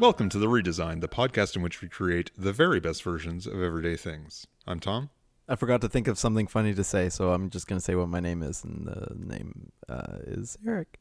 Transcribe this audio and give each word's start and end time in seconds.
Welcome 0.00 0.30
to 0.30 0.38
The 0.38 0.46
Redesign, 0.46 1.02
the 1.02 1.08
podcast 1.08 1.56
in 1.56 1.60
which 1.60 1.82
we 1.82 1.88
create 1.90 2.30
the 2.34 2.54
very 2.54 2.80
best 2.80 3.02
versions 3.02 3.46
of 3.46 3.62
everyday 3.62 3.96
things. 3.96 4.46
I'm 4.66 4.80
Tom. 4.80 5.10
I 5.46 5.56
forgot 5.56 5.82
to 5.82 5.90
think 5.90 6.08
of 6.08 6.18
something 6.18 6.46
funny 6.46 6.72
to 6.72 6.82
say, 6.82 7.10
so 7.10 7.32
I'm 7.32 7.50
just 7.50 7.66
going 7.66 7.78
to 7.78 7.84
say 7.84 7.94
what 7.94 8.08
my 8.08 8.18
name 8.18 8.42
is, 8.42 8.64
and 8.64 8.86
the 8.86 9.14
name 9.14 9.72
uh, 9.90 10.16
is 10.22 10.56
Eric. 10.66 10.98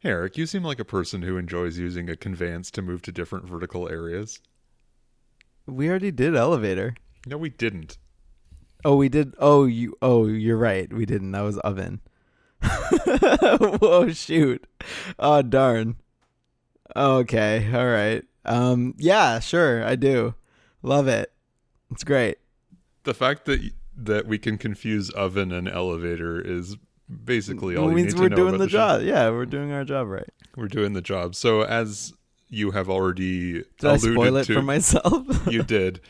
Hey, 0.00 0.10
Eric, 0.10 0.36
you 0.36 0.44
seem 0.44 0.62
like 0.62 0.78
a 0.78 0.84
person 0.84 1.22
who 1.22 1.38
enjoys 1.38 1.78
using 1.78 2.10
a 2.10 2.16
conveyance 2.16 2.70
to 2.72 2.82
move 2.82 3.00
to 3.00 3.12
different 3.12 3.48
vertical 3.48 3.88
areas. 3.88 4.40
We 5.64 5.88
already 5.88 6.10
did 6.10 6.36
elevator. 6.36 6.96
No, 7.26 7.38
we 7.38 7.48
didn't. 7.48 7.96
Oh, 8.84 8.96
we 8.96 9.08
did. 9.08 9.34
Oh, 9.38 9.64
you. 9.64 9.96
Oh, 10.02 10.26
you're 10.26 10.58
right. 10.58 10.92
We 10.92 11.06
didn't. 11.06 11.32
That 11.32 11.40
was 11.40 11.56
oven. 11.60 12.02
Whoa, 12.60 14.10
shoot. 14.10 14.66
Oh, 15.18 15.40
darn. 15.40 15.96
Okay. 16.96 17.70
All 17.72 17.86
right. 17.86 18.24
Um. 18.44 18.94
Yeah. 18.98 19.40
Sure. 19.40 19.84
I 19.84 19.96
do. 19.96 20.34
Love 20.82 21.08
it. 21.08 21.32
It's 21.90 22.04
great. 22.04 22.38
The 23.04 23.14
fact 23.14 23.44
that 23.46 23.70
that 23.96 24.26
we 24.26 24.38
can 24.38 24.58
confuse 24.58 25.10
oven 25.10 25.52
and 25.52 25.68
elevator 25.68 26.40
is 26.40 26.76
basically 27.24 27.76
all 27.76 27.86
It 27.86 27.90
you 27.90 27.96
means 27.96 28.14
need 28.14 28.20
we're 28.20 28.28
to 28.28 28.36
know 28.36 28.48
doing 28.48 28.58
the 28.58 28.68
show. 28.68 28.98
job. 28.98 29.02
Yeah, 29.02 29.30
we're 29.30 29.46
doing 29.46 29.72
our 29.72 29.84
job 29.84 30.08
right. 30.08 30.28
We're 30.56 30.68
doing 30.68 30.94
the 30.94 31.02
job. 31.02 31.34
So 31.34 31.62
as 31.62 32.12
you 32.48 32.70
have 32.70 32.88
already 32.88 33.64
Did 33.78 33.84
I 33.84 33.96
spoil 33.96 34.36
it 34.36 34.44
to, 34.44 34.54
for 34.54 34.62
myself? 34.62 35.46
you 35.50 35.62
did. 35.64 36.00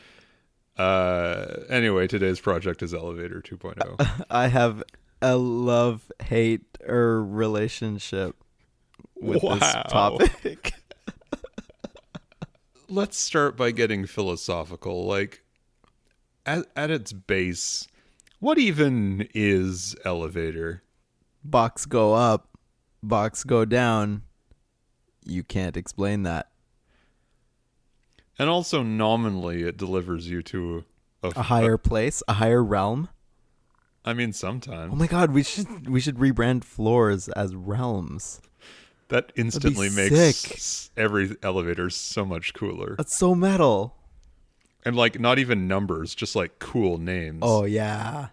Uh, 0.77 1.45
anyway, 1.69 2.07
today's 2.07 2.39
project 2.39 2.83
is 2.83 2.93
Elevator 2.93 3.41
oh. 3.45 3.55
2.0. 3.55 4.25
I 4.29 4.47
have 4.47 4.83
a 5.21 5.37
love 5.37 6.11
hate 6.23 6.65
or 6.85 7.23
relationship 7.23 8.35
with 9.15 9.41
this 9.41 9.73
topic. 9.89 10.73
Let's 12.87 13.17
start 13.17 13.57
by 13.57 13.71
getting 13.71 14.05
philosophical. 14.05 15.05
Like, 15.05 15.43
at, 16.45 16.65
at 16.75 16.91
its 16.91 17.13
base, 17.13 17.87
what 18.39 18.57
even 18.57 19.27
is 19.33 19.95
Elevator? 20.05 20.83
box 21.45 21.85
go 21.85 22.13
up, 22.13 22.49
box 23.01 23.43
go 23.43 23.65
down. 23.65 24.23
You 25.25 25.43
can't 25.43 25.77
explain 25.77 26.23
that. 26.23 26.49
And 28.37 28.49
also, 28.49 28.83
nominally, 28.83 29.63
it 29.63 29.77
delivers 29.77 30.29
you 30.29 30.41
to 30.43 30.83
a, 31.23 31.31
A 31.35 31.43
higher 31.43 31.77
place, 31.77 32.21
a 32.27 32.33
higher 32.33 32.63
realm. 32.63 33.09
I 34.03 34.13
mean, 34.13 34.33
sometimes 34.33 34.91
Oh 34.93 34.95
my 34.95 35.07
god, 35.07 35.31
we 35.31 35.41
should 35.41 35.89
we 35.89 35.99
should 35.99 36.17
rebrand 36.17 36.63
floors 36.63 37.29
as 37.29 37.55
realms. 37.55 38.41
That 39.09 39.31
instantly 39.35 39.89
makes 39.89 40.35
sick. 40.39 40.91
every 40.97 41.35
elevator 41.43 41.89
so 41.89 42.25
much 42.25 42.53
cooler. 42.53 42.95
That's 42.97 43.15
so 43.15 43.35
metal. 43.35 43.95
And 44.83 44.95
like, 44.95 45.19
not 45.19 45.39
even 45.39 45.67
numbers, 45.67 46.13
just 46.15 46.35
like 46.35 46.59
cool 46.59 46.97
names. 46.97 47.39
Oh 47.41 47.65
yeah. 47.65 48.27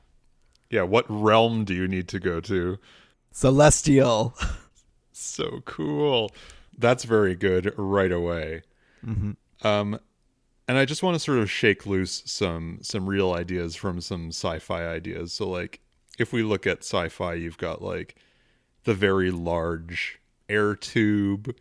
yeah. 0.70 0.83
What 0.83 1.06
realm 1.09 1.64
do 1.64 1.75
you 1.75 1.89
need 1.89 2.09
to 2.09 2.20
go 2.20 2.41
to? 2.41 2.79
Celestial. 3.31 4.34
So 5.14 5.61
cool. 5.67 6.33
That's 6.77 7.05
very 7.05 7.36
good 7.36 7.75
right 7.77 8.11
away. 8.11 8.62
Mhm. 9.07 9.36
Um, 9.62 10.01
and 10.67 10.79
I 10.79 10.84
just 10.86 11.03
want 11.03 11.14
to 11.14 11.19
sort 11.20 11.39
of 11.39 11.51
shake 11.51 11.86
loose 11.86 12.23
some 12.27 12.79
some 12.83 13.07
real 13.09 13.33
ideas 13.33 13.77
from 13.77 14.01
some 14.01 14.29
sci-fi 14.29 14.86
ideas. 14.86 15.33
So 15.34 15.48
like, 15.48 15.81
if 16.19 16.33
we 16.33 16.42
look 16.42 16.67
at 16.67 16.79
sci-fi, 16.79 17.34
you've 17.34 17.59
got 17.59 17.83
like 17.83 18.17
the 18.84 18.95
very 18.95 19.31
large 19.31 20.19
air 20.48 20.75
tube. 20.75 21.55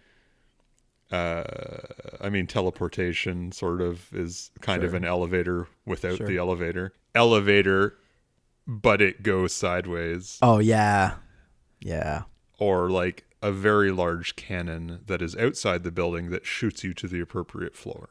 Uh, 1.11 1.43
I 2.21 2.29
mean, 2.29 2.47
teleportation 2.47 3.51
sort 3.51 3.81
of 3.81 4.13
is 4.13 4.49
kind 4.61 4.83
of 4.83 4.93
an 4.93 5.03
elevator 5.03 5.67
without 5.85 6.17
Sure. 6.17 6.27
the 6.27 6.37
elevator. 6.37 6.93
Elevator, 7.13 7.97
but 8.65 9.01
it 9.01 9.21
goes 9.23 9.53
sideways 9.53 10.37
Oh 10.41 10.59
yeah. 10.59 11.15
Yeah. 11.81 12.23
or 12.59 12.89
like 12.89 13.25
a 13.41 13.51
very 13.51 13.91
large 13.91 14.35
cannon 14.37 15.01
that 15.07 15.21
is 15.21 15.35
outside 15.35 15.83
the 15.83 15.91
building 15.91 16.29
that 16.29 16.45
shoots 16.45 16.83
you 16.83 16.93
to 16.93 17.07
the 17.07 17.19
appropriate 17.19 17.75
floor. 17.75 18.09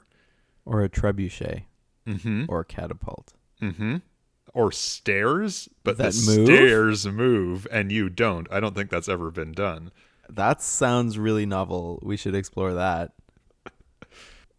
Or 0.66 0.82
a 0.82 0.88
trebuchet. 0.88 1.62
Mm-hmm. 2.06 2.46
Or 2.48 2.60
a 2.60 2.64
catapult. 2.64 3.32
Mm-hmm. 3.62 3.98
Or 4.52 4.72
stairs, 4.72 5.68
but 5.84 5.96
That 5.98 6.12
the 6.12 6.36
move? 6.36 6.46
stairs 6.46 7.06
move 7.06 7.66
and 7.70 7.90
you 7.92 8.10
don't. 8.10 8.46
I 8.52 8.58
don't 8.60 8.74
think 8.74 8.90
that's 8.90 9.08
ever 9.08 9.30
been 9.30 9.52
done. 9.52 9.90
That 10.34 10.62
sounds 10.62 11.18
really 11.18 11.46
novel. 11.46 11.98
We 12.02 12.16
should 12.16 12.34
explore 12.34 12.74
that. 12.74 13.12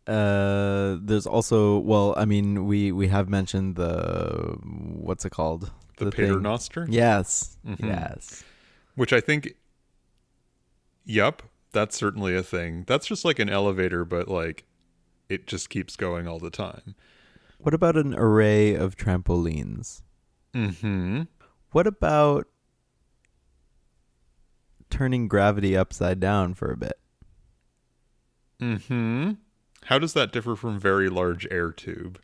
Uh, 0.08 0.98
there's 1.00 1.28
also 1.28 1.78
well, 1.78 2.16
I 2.18 2.26
mean, 2.26 2.66
we 2.66 2.92
we 2.92 3.08
have 3.08 3.30
mentioned 3.30 3.76
the 3.76 4.58
what's 4.64 5.26
it 5.26 5.30
called? 5.30 5.72
The, 5.98 6.06
The 6.06 6.12
paternoster, 6.12 6.88
Yes, 6.90 7.58
Mhm. 7.66 7.86
yes. 7.88 8.44
which 8.96 9.14
I 9.14 9.22
think, 9.22 9.54
yep, 11.06 11.44
that's 11.72 11.96
certainly 11.96 12.36
a 12.36 12.42
thing. 12.42 12.84
That's 12.88 13.06
just 13.06 13.24
like 13.24 13.38
an 13.38 13.48
elevator, 13.50 14.04
but 14.04 14.28
like 14.28 14.66
it 15.30 15.46
just 15.46 15.70
keeps 15.70 15.96
going 15.96 16.28
all 16.28 16.40
the 16.40 16.50
time. 16.50 16.96
What 17.60 17.76
about 17.76 17.96
an 17.96 18.16
array 18.16 18.74
of 18.74 18.98
trampolines? 18.98 20.02
Mm-hmm. 20.56 21.22
What 21.74 21.86
about 21.86 22.48
turning 24.92 25.28
gravity 25.28 25.76
upside 25.76 26.20
down 26.20 26.54
for 26.54 26.72
a 26.72 26.78
bit? 26.78 27.00
Mm-hmm. 28.62 29.32
How 29.86 29.98
does 30.00 30.14
that 30.14 30.32
differ 30.32 30.56
from 30.56 30.80
very 30.80 31.10
large 31.10 31.48
air 31.50 31.72
tube? 31.72 32.20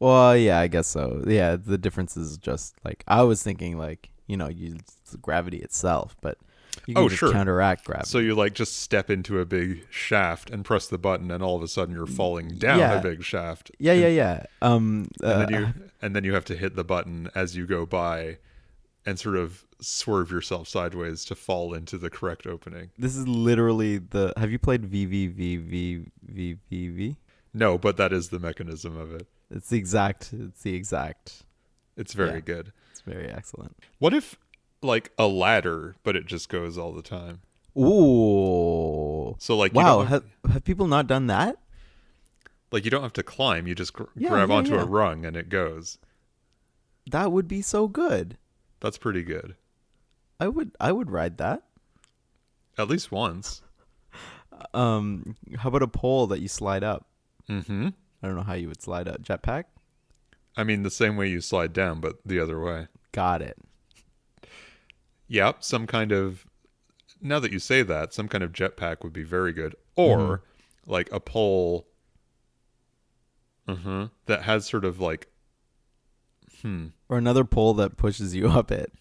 Well, 0.00 0.36
yeah, 0.36 0.58
I 0.60 0.68
guess 0.68 0.86
so. 0.86 1.22
Yeah, 1.26 1.56
the 1.56 1.76
difference 1.78 2.16
is 2.16 2.38
just 2.38 2.74
like 2.84 3.04
I 3.06 3.22
was 3.24 3.42
thinking, 3.42 3.76
like 3.76 4.10
you 4.26 4.36
know, 4.36 4.48
you 4.48 4.78
gravity 5.20 5.58
itself, 5.58 6.16
but 6.20 6.38
you 6.86 6.94
can 6.94 7.04
Oh, 7.04 7.08
just 7.08 7.18
sure. 7.18 7.32
counteract 7.32 7.84
gravity. 7.84 8.08
So 8.08 8.18
you 8.18 8.34
like 8.34 8.54
just 8.54 8.78
step 8.80 9.10
into 9.10 9.40
a 9.40 9.44
big 9.44 9.86
shaft 9.90 10.50
and 10.50 10.64
press 10.64 10.86
the 10.86 10.98
button, 10.98 11.30
and 11.30 11.42
all 11.42 11.56
of 11.56 11.62
a 11.62 11.68
sudden 11.68 11.94
you're 11.94 12.06
falling 12.06 12.56
down 12.58 12.78
Yeah. 12.78 12.98
a 12.98 13.02
big 13.02 13.22
shaft. 13.24 13.70
yeah, 13.78 13.92
and, 13.92 14.00
yeah, 14.02 14.08
yeah. 14.08 14.42
Um, 14.62 15.08
uh, 15.22 15.26
And 15.26 15.40
then 15.42 15.60
you 15.60 15.74
and 16.00 16.16
then 16.16 16.24
you 16.24 16.34
have 16.34 16.44
to 16.46 16.56
hit 16.56 16.76
the 16.76 16.84
button 16.84 17.28
as 17.34 17.56
you 17.56 17.66
go 17.66 17.84
by, 17.84 18.38
and 19.08 19.18
sort 19.18 19.36
of 19.36 19.64
swerve 19.80 20.30
yourself 20.30 20.68
sideways 20.68 21.24
to 21.24 21.34
fall 21.34 21.72
into 21.72 21.96
the 21.98 22.10
correct 22.10 22.46
opening. 22.46 22.90
this 22.98 23.16
is 23.16 23.26
literally 23.26 23.98
the. 23.98 24.32
Have 24.36 24.50
you 24.50 24.58
played 24.58 24.90
VVVVVV? 24.90 27.16
No, 27.54 27.78
but 27.78 27.96
that 27.96 28.12
is 28.12 28.28
the 28.28 28.38
mechanism 28.38 28.96
of 28.96 29.12
it. 29.14 29.26
It's 29.50 29.70
the 29.70 29.78
exact. 29.78 30.32
It's 30.32 30.62
the 30.62 30.74
exact. 30.74 31.44
It's 31.96 32.12
very 32.12 32.34
Yeah. 32.34 32.40
good. 32.40 32.72
It's 32.90 33.00
very 33.00 33.28
excellent. 33.28 33.76
What 33.98 34.14
if 34.14 34.36
like 34.82 35.10
a 35.18 35.26
ladder, 35.26 35.96
but 36.04 36.14
it 36.16 36.26
just 36.26 36.48
goes 36.48 36.78
all 36.78 36.92
the 36.92 37.02
time? 37.02 37.40
Ooh. 37.76 39.36
So 39.38 39.56
like 39.56 39.72
Wow. 39.74 40.00
have, 40.00 40.24
Have, 40.44 40.52
have 40.52 40.64
people 40.64 40.86
not 40.86 41.06
done 41.06 41.26
that? 41.28 41.56
like 42.70 42.84
you 42.84 42.90
don't 42.90 43.02
have 43.02 43.14
to 43.14 43.22
climb. 43.22 43.66
You 43.66 43.74
just 43.74 43.94
gr- 43.94 44.04
Yeah, 44.14 44.28
grab 44.28 44.50
yeah, 44.50 44.56
onto 44.56 44.76
a 44.76 44.84
rung 44.84 45.24
and 45.24 45.36
it 45.36 45.48
goes. 45.48 45.98
That 47.10 47.32
would 47.32 47.48
be 47.48 47.62
so 47.62 47.88
good. 47.88 48.36
That's 48.80 48.98
pretty 48.98 49.22
good. 49.22 49.56
I 50.40 50.48
would. 50.48 50.72
I 50.78 50.92
would 50.92 51.10
ride 51.10 51.38
that. 51.38 51.62
At 52.76 52.88
least 52.88 53.10
once. 53.12 53.62
Um. 54.74 55.36
How 55.58 55.68
about 55.68 55.82
a 55.82 55.88
pole 55.88 56.26
that 56.28 56.40
you 56.40 56.48
slide 56.48 56.82
up? 56.82 57.06
Mm-hmm. 57.48 57.88
I 58.22 58.26
don't 58.26 58.34
know 58.34 58.42
how 58.42 58.54
you 58.54 58.66
would 58.66 58.82
slide 58.82 59.06
up. 59.06 59.22
Jetpack. 59.22 59.64
I 60.56 60.64
mean, 60.64 60.82
the 60.82 60.90
same 60.90 61.16
way 61.16 61.28
you 61.28 61.40
slide 61.40 61.72
down, 61.72 62.00
but 62.00 62.16
the 62.26 62.40
other 62.40 62.60
way. 62.60 62.88
Got 63.12 63.40
it. 63.40 63.56
Yep, 65.28 65.62
some 65.62 65.86
kind 65.86 66.10
of. 66.10 66.44
Now 67.20 67.38
that 67.38 67.52
you 67.52 67.60
say 67.60 67.82
that, 67.82 68.12
some 68.12 68.26
kind 68.26 68.42
of 68.42 68.50
jetpack 68.52 69.04
would 69.04 69.12
be 69.12 69.22
very 69.22 69.52
good, 69.52 69.76
or 69.94 70.18
Mm-hmm. 70.18 70.90
like 70.90 71.08
a 71.12 71.20
pole. 71.20 71.86
Uh-huh, 73.68 74.08
that 74.26 74.42
has 74.42 74.66
sort 74.66 74.84
of 74.84 74.98
like. 74.98 75.28
Hmm. 76.62 76.86
Or 77.08 77.18
another 77.18 77.44
pole 77.44 77.74
that 77.74 77.96
pushes 77.96 78.34
you 78.34 78.48
up 78.58 78.70
it. 78.70 78.92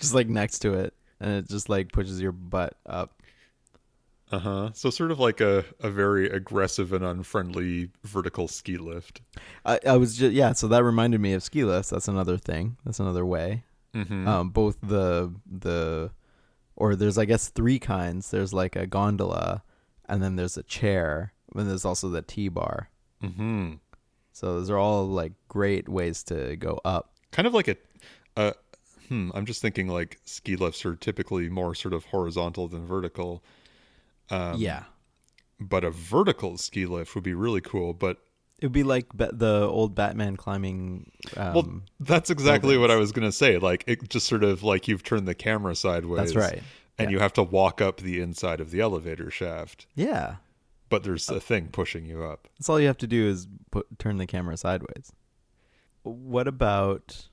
Just 0.00 0.14
like 0.14 0.28
next 0.28 0.60
to 0.60 0.74
it, 0.74 0.94
and 1.20 1.32
it 1.34 1.48
just 1.48 1.68
like 1.68 1.92
pushes 1.92 2.20
your 2.20 2.32
butt 2.32 2.74
up. 2.86 3.22
Uh 4.32 4.38
huh. 4.38 4.70
So 4.74 4.90
sort 4.90 5.10
of 5.10 5.20
like 5.20 5.40
a 5.40 5.64
a 5.80 5.90
very 5.90 6.28
aggressive 6.28 6.92
and 6.92 7.04
unfriendly 7.04 7.90
vertical 8.02 8.48
ski 8.48 8.76
lift. 8.76 9.20
I, 9.64 9.78
I 9.86 9.96
was 9.98 10.16
just 10.16 10.32
yeah. 10.34 10.52
So 10.52 10.66
that 10.68 10.82
reminded 10.82 11.20
me 11.20 11.32
of 11.34 11.42
ski 11.42 11.64
lifts. 11.64 11.90
That's 11.90 12.08
another 12.08 12.36
thing. 12.36 12.76
That's 12.84 12.98
another 13.00 13.24
way. 13.24 13.64
Mm-hmm. 13.94 14.26
Um, 14.26 14.50
both 14.50 14.78
the 14.82 15.32
the, 15.50 16.10
or 16.74 16.96
there's 16.96 17.18
I 17.18 17.24
guess 17.24 17.48
three 17.48 17.78
kinds. 17.78 18.30
There's 18.30 18.52
like 18.52 18.76
a 18.76 18.86
gondola, 18.86 19.62
and 20.08 20.22
then 20.22 20.36
there's 20.36 20.56
a 20.56 20.62
chair, 20.62 21.32
and 21.54 21.68
there's 21.68 21.84
also 21.84 22.08
the 22.08 22.22
T 22.22 22.48
bar. 22.48 22.90
mm-hmm. 23.22 23.74
So 24.36 24.52
those 24.52 24.68
are 24.68 24.76
all 24.76 25.06
like 25.06 25.32
great 25.48 25.88
ways 25.88 26.22
to 26.24 26.56
go 26.56 26.78
up. 26.84 27.10
Kind 27.30 27.46
of 27.46 27.54
like 27.54 27.68
a. 27.68 27.76
a 28.36 28.52
hmm. 29.08 29.30
I'm 29.32 29.46
just 29.46 29.62
thinking 29.62 29.88
like 29.88 30.20
ski 30.26 30.56
lifts 30.56 30.84
are 30.84 30.94
typically 30.94 31.48
more 31.48 31.74
sort 31.74 31.94
of 31.94 32.04
horizontal 32.04 32.68
than 32.68 32.86
vertical. 32.86 33.42
Um, 34.28 34.58
yeah. 34.58 34.82
but 35.58 35.84
a 35.84 35.90
vertical 35.90 36.58
ski 36.58 36.84
lift 36.84 37.14
would 37.14 37.24
be 37.24 37.32
really 37.32 37.62
cool. 37.62 37.94
But 37.94 38.18
It 38.58 38.66
would 38.66 38.72
be 38.72 38.82
like 38.82 39.06
the 39.16 39.66
old 39.70 39.94
Batman 39.94 40.36
climbing. 40.36 41.12
Um, 41.34 41.54
well, 41.54 41.80
that's 42.00 42.28
exactly 42.28 42.76
what 42.76 42.90
I 42.90 42.96
was 42.96 43.12
gonna 43.12 43.32
say. 43.32 43.56
Like 43.56 43.84
it 43.86 44.06
just 44.10 44.26
sort 44.26 44.44
of 44.44 44.62
like 44.62 44.86
you've 44.86 45.02
turned 45.02 45.26
the 45.26 45.34
camera 45.34 45.74
sideways. 45.74 46.34
that's 46.34 46.36
right. 46.36 46.62
And 46.98 47.10
Yeah. 47.10 47.16
you 47.16 47.20
have 47.20 47.32
to 47.34 47.42
walk 47.42 47.80
up 47.80 48.02
the 48.02 48.20
inside 48.20 48.60
of 48.60 48.70
the 48.70 48.80
elevator 48.80 49.30
shaft, 49.30 49.86
Yeah, 49.94 50.36
but 50.88 51.02
there's 51.04 51.28
a 51.28 51.40
thing 51.40 51.68
pushing 51.68 52.04
you 52.06 52.22
up. 52.24 52.48
that's 52.58 52.68
all 52.68 52.78
you 52.80 52.86
have 52.86 52.98
to 52.98 53.06
do 53.06 53.26
is 53.28 53.46
put 53.70 53.86
turn 53.98 54.16
the 54.18 54.26
camera 54.26 54.56
sideways. 54.56 55.12
What 56.02 56.46
about 56.48 57.26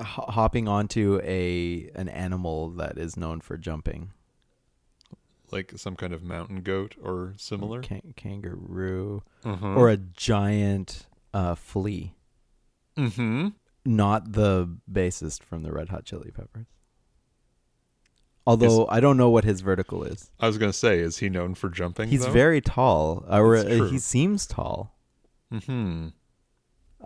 hopping 0.00 0.68
onto 0.68 1.20
a 1.22 1.90
an 1.94 2.08
animal 2.08 2.70
that 2.70 2.98
is 2.98 3.16
known 3.16 3.40
for 3.40 3.56
jumping? 3.56 4.10
Like 5.50 5.72
some 5.76 5.94
kind 5.94 6.12
of 6.12 6.22
mountain 6.22 6.62
goat 6.62 6.96
or 7.02 7.34
similar. 7.36 7.80
Can- 7.80 8.12
kangaroo 8.16 9.22
Uh-huh. 9.44 9.74
or 9.74 9.88
a 9.90 9.96
giant 9.96 11.06
uh, 11.32 11.54
flea. 11.54 12.14
mm-hmm. 12.96 13.48
Not 13.86 14.32
the 14.32 14.78
bassist 14.90 15.42
from 15.42 15.62
the 15.62 15.70
Red 15.72 15.90
Hot 15.90 16.04
Chili 16.04 16.30
Peppers. 16.30 16.66
Although 18.46 18.86
I 18.88 19.00
don't 19.00 19.16
know 19.16 19.30
what 19.30 19.44
his 19.44 19.60
vertical 19.62 20.04
is. 20.04 20.30
I 20.38 20.46
was 20.46 20.58
gonna 20.58 20.72
say, 20.72 20.98
is 20.98 21.18
he 21.18 21.28
known 21.30 21.54
for 21.54 21.68
jumping? 21.70 22.08
He's 22.08 22.26
though? 22.26 22.30
very 22.32 22.60
tall, 22.60 23.24
or 23.28 23.56
uh, 23.56 23.64
he 23.88 23.98
seems 23.98 24.46
tall. 24.46 24.94
Mm-hmm. 25.52 26.08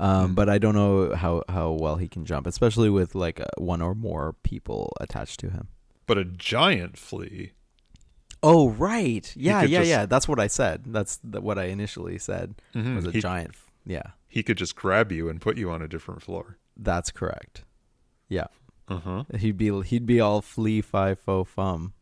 Um, 0.00 0.28
Hmm. 0.28 0.34
but 0.34 0.48
I 0.48 0.58
don't 0.58 0.74
know 0.76 1.14
how, 1.14 1.42
how 1.48 1.72
well 1.72 1.96
he 1.96 2.06
can 2.08 2.24
jump, 2.24 2.46
especially 2.46 2.88
with 2.88 3.14
like 3.16 3.40
uh, 3.40 3.46
one 3.56 3.82
or 3.82 3.94
more 3.94 4.34
people 4.44 4.92
attached 5.00 5.40
to 5.40 5.50
him. 5.50 5.68
But 6.06 6.18
a 6.18 6.24
giant 6.24 6.96
flea. 6.96 7.52
Oh 8.42 8.70
right, 8.70 9.32
yeah, 9.36 9.62
yeah, 9.62 9.78
just- 9.80 9.90
yeah. 9.90 10.06
That's 10.06 10.28
what 10.28 10.38
I 10.38 10.46
said. 10.46 10.84
That's 10.86 11.18
the, 11.24 11.40
what 11.40 11.58
I 11.58 11.64
initially 11.64 12.18
said 12.18 12.54
Mhm. 12.74 12.94
was 12.96 13.06
a 13.06 13.10
he, 13.10 13.20
giant. 13.20 13.56
Yeah, 13.84 14.02
he 14.28 14.42
could 14.44 14.56
just 14.56 14.76
grab 14.76 15.10
you 15.10 15.28
and 15.28 15.40
put 15.40 15.56
you 15.58 15.70
on 15.70 15.82
a 15.82 15.88
different 15.88 16.22
floor. 16.22 16.58
that's 16.76 17.10
correct. 17.10 17.64
Yeah, 18.28 18.46
Uh-huh. 18.88 19.24
he'd 19.38 19.56
be 19.58 19.82
he'd 19.82 20.06
be 20.06 20.20
all 20.20 20.40
flea 20.40 20.80
fi 20.80 21.14
fo 21.14 21.44
fum. 21.44 21.92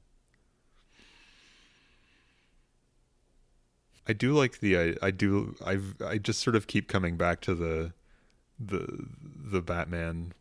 I 4.09 4.13
do 4.13 4.33
like 4.33 4.61
the 4.61 4.79
I, 4.79 4.95
I 5.03 5.11
do 5.11 5.57
I 5.65 5.79
I 6.05 6.19
just 6.19 6.41
sort 6.41 6.55
of 6.57 6.67
keep 6.67 6.89
coming 6.89 7.17
back 7.17 7.41
to 7.43 7.55
the 7.55 7.93
the 8.59 8.87
the 9.51 9.61
Batman 9.61 10.33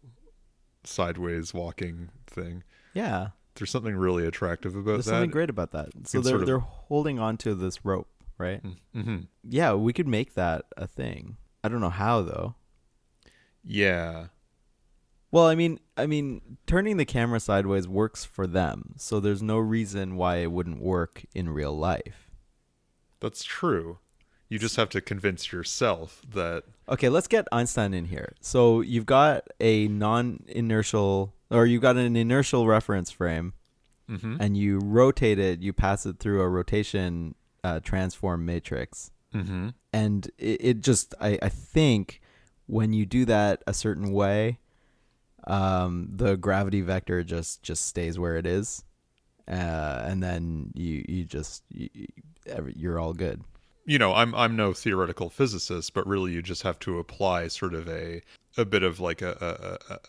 sideways 0.83 1.53
walking 1.53 2.09
thing. 2.27 2.63
Yeah, 2.93 3.29
There's 3.55 3.71
something 3.71 3.95
really 3.95 4.25
attractive 4.25 4.75
about 4.75 4.83
that. 4.85 4.91
there's 4.93 5.05
that. 5.05 5.11
something 5.11 5.31
great 5.31 5.49
about 5.49 5.71
that. 5.71 5.89
So 6.05 6.21
they're 6.21 6.29
sort 6.31 6.41
of- 6.41 6.47
they're 6.47 6.59
holding 6.59 7.19
on 7.19 7.37
to 7.37 7.55
this 7.55 7.83
rope, 7.83 8.07
right? 8.37 8.61
Mm-hmm. 8.95 9.17
Yeah, 9.43 9.73
we 9.73 9.91
could 9.93 10.07
make 10.07 10.35
that 10.35 10.65
a 10.77 10.87
thing. 10.87 11.37
I 11.63 11.67
don't 11.67 11.81
know 11.81 11.89
how 11.89 12.21
though. 12.21 12.55
Yeah. 13.63 14.27
Well, 15.35 15.47
I 15.47 15.55
mean, 15.55 15.81
I 15.97 16.05
mean, 16.05 16.59
turning 16.65 16.95
the 16.95 17.03
camera 17.03 17.41
sideways 17.41 17.89
works 17.89 18.23
for 18.23 18.47
them, 18.47 18.93
so 18.95 19.19
there's 19.19 19.41
no 19.41 19.57
reason 19.57 20.15
why 20.15 20.37
it 20.37 20.49
wouldn't 20.49 20.81
work 20.81 21.25
in 21.35 21.49
real 21.49 21.77
life. 21.77 22.29
That's 23.19 23.43
true. 23.43 23.99
You 24.47 24.59
just 24.59 24.77
have 24.77 24.87
to 24.91 25.01
convince 25.01 25.51
yourself 25.51 26.21
that 26.33 26.63
Okay, 26.87 27.09
let's 27.09 27.27
get 27.27 27.49
Einstein 27.51 27.93
in 27.93 28.05
here. 28.05 28.31
So 28.39 28.79
you've 28.79 29.05
got 29.05 29.45
a 29.59 29.89
non-inertial, 29.89 31.33
or 31.51 31.65
you've 31.65 31.81
got 31.81 31.97
an 31.97 32.15
inertial 32.15 32.65
reference 32.65 33.11
frame, 33.11 33.55
mm-hmm. 34.09 34.37
and 34.39 34.55
you 34.55 34.79
rotate 34.79 35.37
it. 35.37 35.59
You 35.59 35.73
pass 35.73 36.05
it 36.05 36.17
through 36.17 36.43
a 36.43 36.47
rotation 36.47 37.35
uh, 37.61 37.81
transform 37.81 38.45
matrix, 38.45 39.11
Mm-hmm. 39.33 39.71
and 39.91 40.31
it, 40.37 40.61
it 40.63 40.79
just, 40.79 41.13
I, 41.19 41.37
I 41.41 41.49
think, 41.49 42.21
when 42.67 42.93
you 42.93 43.05
do 43.05 43.25
that 43.25 43.63
a 43.67 43.73
certain 43.73 44.13
way, 44.13 44.59
um, 45.47 46.07
the 46.11 46.35
gravity 46.37 46.81
vector 46.81 47.23
just 47.23 47.61
just 47.63 47.85
stays 47.85 48.17
where 48.19 48.37
it 48.37 48.45
is, 48.45 48.83
uh, 49.47 50.03
and 50.05 50.21
then 50.23 50.71
you 50.73 51.03
you 51.07 51.25
just 51.25 51.63
you, 51.69 51.89
you're 52.75 52.99
all 52.99 53.13
good. 53.13 53.41
you 53.85 53.97
know, 53.99 54.13
I'm 54.13 54.33
I'm 54.35 54.55
no 54.55 54.73
theoretical 54.73 55.29
physicist, 55.29 55.93
but 55.93 56.05
really 56.07 56.31
you 56.31 56.41
just 56.41 56.63
have 56.63 56.79
to 56.79 56.99
apply 56.99 57.47
sort 57.49 57.73
of 57.73 57.87
a 57.87 58.21
a 58.57 58.65
bit 58.65 58.83
of 58.83 58.99
like 58.99 59.21
a, 59.21 59.77
a, 59.89 59.93
a 59.93 59.99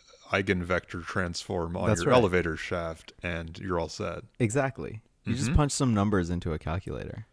eigenvector 0.42 1.04
transform 1.04 1.76
on 1.76 1.88
That's 1.88 2.02
your 2.02 2.12
right. 2.12 2.18
elevator 2.18 2.56
shaft, 2.56 3.12
and 3.22 3.58
you're 3.58 3.78
all 3.78 3.88
set. 3.88 4.22
Exactly. 4.38 5.02
You 5.24 5.34
just 5.34 5.50
Mhm. 5.50 5.56
punch 5.56 5.72
some 5.72 5.92
numbers 5.94 6.30
into 6.30 6.52
a 6.52 6.58
calculator. 6.58 7.26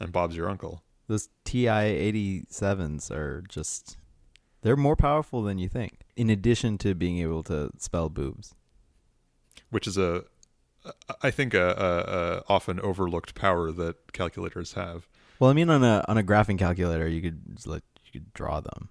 And 0.00 0.10
Bob's 0.12 0.36
your 0.36 0.48
uncle. 0.50 0.82
Those 1.06 1.28
TI 1.44 1.66
87s 1.68 3.10
are 3.10 3.42
just 3.48 3.96
they're 4.64 4.76
more 4.76 4.96
powerful 4.96 5.42
than 5.42 5.58
you 5.58 5.68
think. 5.68 6.00
In 6.16 6.28
addition 6.30 6.78
to 6.78 6.94
being 6.94 7.18
able 7.18 7.44
to 7.44 7.70
spell 7.78 8.08
boobs. 8.08 8.54
which 9.70 9.86
is 9.86 9.96
a 9.96 10.24
I 11.22 11.30
think 11.30 11.54
a, 11.54 11.68
a, 11.68 12.48
a 12.50 12.52
often 12.52 12.78
overlooked 12.80 13.34
power 13.34 13.72
that 13.72 14.12
calculators 14.12 14.72
have. 14.74 15.06
Well, 15.38 15.50
I 15.50 15.52
mean 15.52 15.70
on 15.70 15.82
a 15.84 16.04
on 16.08 16.18
a 16.18 16.22
graphing 16.22 16.58
calculator 16.58 17.06
you 17.08 17.22
could 17.22 17.66
like 17.66 17.82
you 18.06 18.12
could 18.20 18.32
draw 18.34 18.60
them. 18.60 18.88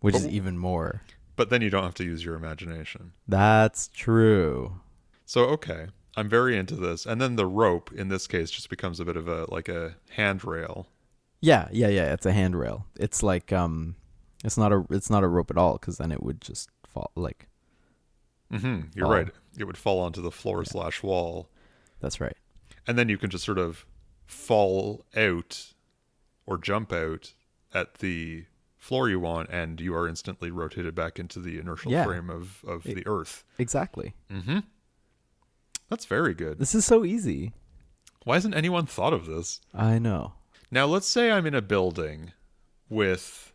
Which 0.00 0.14
But 0.14 0.22
is 0.22 0.28
even 0.28 0.58
more. 0.58 1.02
But 1.36 1.50
then 1.50 1.62
you 1.62 1.70
don't 1.70 1.84
have 1.84 1.94
to 1.94 2.04
use 2.04 2.24
your 2.24 2.36
imagination. 2.36 3.12
That's 3.26 3.88
true. 3.88 4.80
So 5.26 5.44
okay, 5.46 5.86
I'm 6.16 6.28
very 6.28 6.56
into 6.56 6.76
this. 6.76 7.06
And 7.06 7.20
then 7.20 7.36
the 7.36 7.46
rope 7.46 7.90
in 7.92 8.08
this 8.08 8.26
case 8.26 8.50
just 8.50 8.68
becomes 8.70 9.00
a 9.00 9.04
bit 9.04 9.16
of 9.16 9.28
a 9.28 9.46
like 9.50 9.68
a 9.68 9.96
handrail. 10.10 10.88
Yeah, 11.44 11.68
yeah, 11.72 11.88
yeah, 11.88 12.12
it's 12.14 12.26
a 12.26 12.32
handrail. 12.32 12.86
It's 12.98 13.22
like 13.22 13.52
um 13.52 13.96
it's 14.44 14.56
not 14.56 14.72
a 14.72 14.84
it's 14.90 15.10
not 15.10 15.22
a 15.24 15.28
rope 15.28 15.50
at 15.50 15.58
all 15.58 15.76
cuz 15.78 15.96
then 15.98 16.10
it 16.12 16.22
would 16.22 16.40
just 16.40 16.70
fall 16.86 17.10
like 17.14 17.48
hmm 18.50 18.82
You're 18.94 19.06
Fall. 19.06 19.14
right. 19.14 19.28
It 19.58 19.64
would 19.64 19.76
fall 19.76 20.00
onto 20.00 20.20
the 20.22 20.30
floor 20.30 20.64
slash 20.64 21.02
wall, 21.02 21.48
that's 22.00 22.20
right. 22.20 22.36
and 22.86 22.98
then 22.98 23.08
you 23.08 23.18
can 23.18 23.30
just 23.30 23.44
sort 23.44 23.58
of 23.58 23.84
fall 24.26 25.04
out 25.16 25.72
or 26.46 26.58
jump 26.58 26.92
out 26.92 27.34
at 27.72 27.94
the 27.98 28.44
floor 28.78 29.08
you 29.08 29.18
want, 29.20 29.48
and 29.50 29.80
you 29.80 29.94
are 29.94 30.06
instantly 30.08 30.50
rotated 30.50 30.94
back 30.94 31.18
into 31.18 31.40
the 31.40 31.58
inertial 31.58 31.90
Yeah. 31.92 32.04
frame 32.04 32.30
of 32.30 32.64
of 32.66 32.86
It- 32.86 32.94
the 32.96 33.06
Earth. 33.06 33.44
Exactly. 33.58 34.14
Mm-hmm. 34.30 34.60
That's 35.88 36.06
very 36.06 36.34
good. 36.34 36.58
This 36.58 36.74
is 36.74 36.84
so 36.84 37.04
easy. 37.04 37.52
Why 38.24 38.34
hasn't 38.36 38.54
anyone 38.56 38.86
thought 38.86 39.12
of 39.12 39.26
this? 39.26 39.60
I 39.74 39.98
know. 39.98 40.32
Now, 40.74 40.86
let's 40.86 41.06
say 41.06 41.30
I'm 41.30 41.46
in 41.46 41.54
a 41.54 41.62
building 41.62 42.32
with 42.88 43.52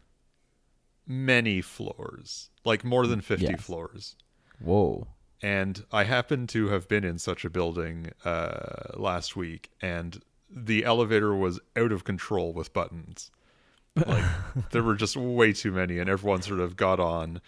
many 1.05 1.59
floors, 1.59 2.49
like 2.63 2.85
more 2.85 3.05
than 3.07 3.19
50 3.19 3.43
Yes. 3.45 3.59
floors. 3.59 4.15
Whoa. 4.59 5.05
And 5.41 5.83
I 5.91 6.05
happen 6.05 6.47
to 6.47 6.69
have 6.69 6.87
been 6.87 7.03
in 7.03 7.19
such 7.19 7.43
a 7.43 7.49
building 7.49 8.11
uh, 8.23 8.93
last 8.95 9.35
week, 9.35 9.69
and 9.81 10.21
the 10.49 10.85
elevator 10.85 11.35
was 11.35 11.59
out 11.75 11.91
of 11.91 12.05
control 12.05 12.53
with 12.53 12.71
buttons. 12.71 13.31
Like, 13.97 14.23
there 14.71 14.81
were 14.81 14.95
just 14.95 15.17
way 15.17 15.51
too 15.51 15.73
many, 15.73 15.99
and 15.99 16.09
everyone 16.09 16.41
sort 16.41 16.61
of 16.61 16.77
got 16.77 17.01
on, 17.01 17.41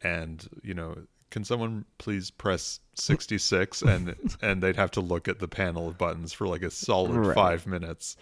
and, 0.00 0.48
you 0.62 0.72
know, 0.72 0.96
can 1.30 1.42
someone 1.42 1.84
please 1.98 2.30
press 2.30 2.78
66 2.94 3.82
and 3.82 4.14
and 4.40 4.62
they'd 4.62 4.76
have 4.76 4.90
to 4.92 5.00
look 5.00 5.26
at 5.26 5.40
the 5.40 5.48
panel 5.48 5.88
of 5.88 5.98
buttons 5.98 6.32
for 6.32 6.46
like 6.46 6.62
a 6.62 6.70
solid 6.70 7.16
Right. 7.16 7.34
5 7.34 7.66
minutes 7.66 8.16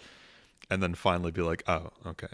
and 0.69 0.81
then 0.83 0.93
finally 0.95 1.31
be 1.31 1.41
like 1.41 1.63
oh 1.67 1.89
okay 2.05 2.27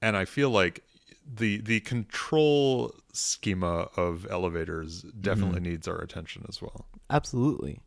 and 0.00 0.16
i 0.16 0.24
feel 0.24 0.50
like 0.50 0.82
the 1.24 1.58
the 1.58 1.80
control 1.80 2.92
schema 3.12 3.88
of 3.96 4.26
elevators 4.30 5.02
definitely 5.20 5.60
Mm-hmm. 5.60 5.70
needs 5.70 5.88
our 5.88 5.98
attention 5.98 6.44
as 6.48 6.60
well 6.62 6.86
Absolutely. 7.10 7.80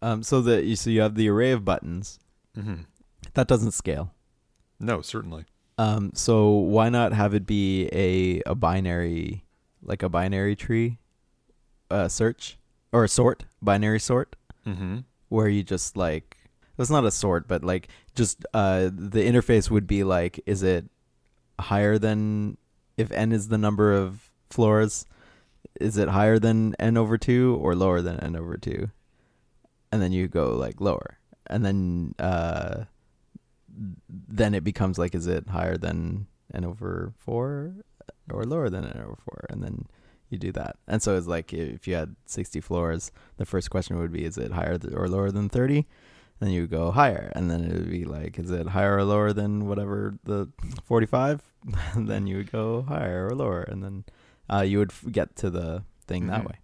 Um, 0.00 0.22
so 0.22 0.40
that 0.40 0.64
you 0.64 0.74
so 0.74 0.88
you 0.88 1.02
have 1.02 1.14
the 1.14 1.28
array 1.28 1.50
of 1.50 1.66
buttons 1.66 2.18
mm-hmm. 2.56 2.82
that 3.34 3.46
doesn't 3.46 3.72
scale. 3.72 4.14
no 4.78 5.02
certainly 5.02 5.44
Um, 5.76 6.12
so 6.14 6.48
why 6.48 6.88
not 6.88 7.12
have 7.12 7.34
it 7.34 7.44
be 7.46 7.88
a 7.92 8.40
a 8.46 8.54
binary, 8.54 9.44
like 9.82 10.02
a 10.02 10.08
binary 10.08 10.56
tree, 10.56 10.96
uh, 11.90 12.08
search 12.08 12.56
or 12.90 13.04
a 13.04 13.08
sort, 13.08 13.44
binary 13.60 14.00
sort, 14.00 14.34
mm-hmm. 14.66 15.00
where 15.28 15.48
you 15.48 15.62
just 15.62 15.94
like 15.96 16.38
it's 16.82 16.90
not 16.90 17.04
a 17.04 17.10
sort, 17.10 17.48
but 17.48 17.64
like 17.64 17.88
just 18.14 18.44
uh 18.54 18.90
the 18.92 19.22
interface 19.22 19.70
would 19.70 19.86
be 19.86 20.04
like, 20.04 20.40
is 20.46 20.62
it 20.62 20.86
higher 21.58 21.98
than 21.98 22.56
if 22.96 23.10
n 23.12 23.32
is 23.32 23.48
the 23.48 23.58
number 23.58 23.92
of 23.92 24.30
floors, 24.50 25.06
is 25.80 25.96
it 25.96 26.08
higher 26.08 26.38
than 26.38 26.74
n 26.78 26.96
over 26.96 27.18
two 27.18 27.58
or 27.60 27.74
lower 27.74 28.00
than 28.02 28.18
n 28.20 28.36
over 28.36 28.56
two, 28.56 28.90
and 29.92 30.02
then 30.02 30.12
you 30.12 30.28
go 30.28 30.56
like 30.56 30.80
lower, 30.80 31.18
and 31.46 31.64
then 31.64 32.14
uh 32.18 32.84
then 34.28 34.54
it 34.54 34.64
becomes 34.64 34.98
like 34.98 35.14
is 35.14 35.26
it 35.26 35.48
higher 35.48 35.76
than 35.76 36.26
n 36.52 36.64
over 36.64 37.12
4 37.18 37.74
or 38.32 38.44
lower 38.44 38.68
than 38.68 38.84
n 38.84 39.00
over 39.02 39.16
4 39.24 39.46
and 39.50 39.62
then 39.62 39.86
you 40.28 40.38
do 40.38 40.52
that. 40.52 40.76
And 40.86 41.02
so 41.02 41.16
it's 41.16 41.26
like 41.26 41.52
if 41.52 41.88
you 41.88 41.94
had 41.94 42.16
60 42.26 42.60
floors 42.60 43.12
the 43.36 43.46
first 43.46 43.70
question 43.70 43.98
would 43.98 44.12
be 44.12 44.24
is 44.24 44.38
it 44.38 44.52
higher 44.52 44.78
th- 44.78 44.94
or 44.94 45.08
lower 45.08 45.30
than 45.30 45.48
30 45.48 45.86
Then 46.40 46.50
you 46.50 46.66
go 46.66 46.90
higher, 46.90 47.30
and 47.36 47.50
then 47.50 47.64
it 47.64 47.72
would 47.72 47.90
be 47.90 48.04
like, 48.04 48.38
is 48.38 48.50
it 48.50 48.68
higher 48.68 48.96
or 48.96 49.04
lower 49.04 49.32
than 49.32 49.66
whatever 49.68 50.14
the 50.24 50.48
45? 50.84 51.42
then 51.96 52.26
you 52.26 52.38
would 52.38 52.50
go 52.50 52.82
higher 52.82 53.26
or 53.28 53.34
lower, 53.36 53.62
and 53.62 53.82
then 53.84 54.04
uh, 54.50 54.62
you 54.62 54.78
would 54.78 54.90
f- 54.90 55.04
get 55.12 55.36
to 55.36 55.50
the 55.50 55.84
thing 56.06 56.26
that 56.28 56.42
Mhm. 56.42 56.46
way. 56.48 56.58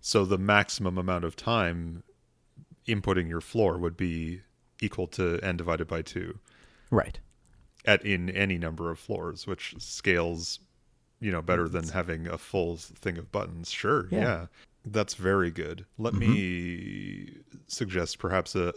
So 0.00 0.24
the 0.26 0.36
maximum 0.38 0.98
amount 0.98 1.24
of 1.24 1.34
time 1.34 2.02
inputting 2.86 3.28
your 3.28 3.40
floor 3.40 3.78
would 3.78 3.96
be 3.96 4.42
equal 4.80 5.06
to 5.06 5.38
n 5.42 5.56
divided 5.56 5.86
by 5.88 6.02
2 6.02 6.38
Right. 6.90 7.18
at 7.86 8.04
in 8.04 8.28
any 8.30 8.58
number 8.58 8.90
of 8.90 8.98
floors, 8.98 9.46
which 9.46 9.74
scales, 9.78 10.58
you 11.20 11.32
know, 11.32 11.40
better 11.40 11.68
than 11.68 11.88
having 11.88 12.26
a 12.26 12.36
full 12.36 12.76
thing 12.76 13.16
of 13.16 13.32
buttons. 13.32 13.70
Sure, 13.70 14.08
Yeah. 14.10 14.20
yeah, 14.20 14.46
that's 14.84 15.14
very 15.14 15.50
good. 15.50 15.86
Let 15.98 16.14
mm-hmm. 16.14 16.32
me 16.32 17.28
suggest 17.66 18.18
perhaps 18.18 18.54
a, 18.54 18.72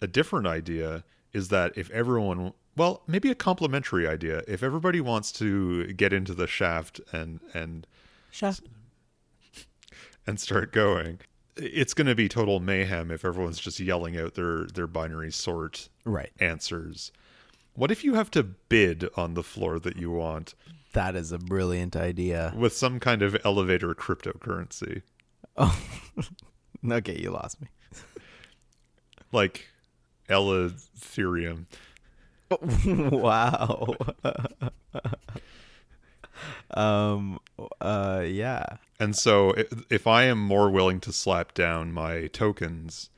a 0.00 0.04
a 0.04 0.06
different 0.06 0.46
idea 0.46 1.04
is 1.32 1.48
that 1.48 1.72
if 1.76 1.90
everyone, 1.90 2.52
well, 2.76 3.02
maybe 3.06 3.30
a 3.30 3.34
complementary 3.34 4.06
idea, 4.06 4.42
if 4.48 4.62
everybody 4.62 5.00
wants 5.00 5.30
to 5.32 5.92
get 5.92 6.12
into 6.12 6.34
the 6.34 6.46
shaft 6.46 7.00
and 7.12 7.40
and 7.54 7.86
Shaft. 8.30 8.62
and 10.26 10.38
start 10.40 10.72
going. 10.72 11.20
It's 11.56 11.94
going 11.94 12.06
to 12.06 12.14
be 12.14 12.28
total 12.28 12.60
mayhem 12.60 13.10
if 13.10 13.24
everyone's 13.24 13.58
just 13.58 13.80
yelling 13.80 14.16
out 14.16 14.34
their 14.34 14.64
their 14.66 14.86
binary 14.86 15.32
sort 15.32 15.88
Right. 16.04 16.30
answers. 16.38 17.12
What 17.74 17.90
if 17.90 18.04
you 18.04 18.14
have 18.14 18.30
to 18.32 18.42
bid 18.42 19.08
on 19.16 19.34
the 19.34 19.42
floor 19.42 19.78
that 19.80 19.96
you 19.96 20.10
want 20.10 20.54
That 20.92 21.14
is 21.14 21.30
a 21.32 21.38
brilliant 21.38 21.94
idea. 21.96 22.52
with 22.56 22.72
some 22.72 22.98
kind 22.98 23.22
of 23.22 23.36
elevator 23.44 23.94
cryptocurrency? 23.94 25.02
Oh, 25.56 25.78
okay, 26.90 27.18
you 27.20 27.30
lost 27.30 27.60
me. 27.60 27.68
Like 29.32 29.68
Ethereum. 30.28 31.66
wow. 32.86 33.94
um. 36.74 37.38
Uh. 37.80 38.24
Yeah. 38.26 38.64
And 38.98 39.16
so 39.16 39.54
if 39.88 40.06
I 40.06 40.24
am 40.24 40.38
more 40.38 40.70
willing 40.70 41.00
to 41.00 41.12
slap 41.12 41.54
down 41.54 41.92
my 41.92 42.26
tokens 42.28 43.10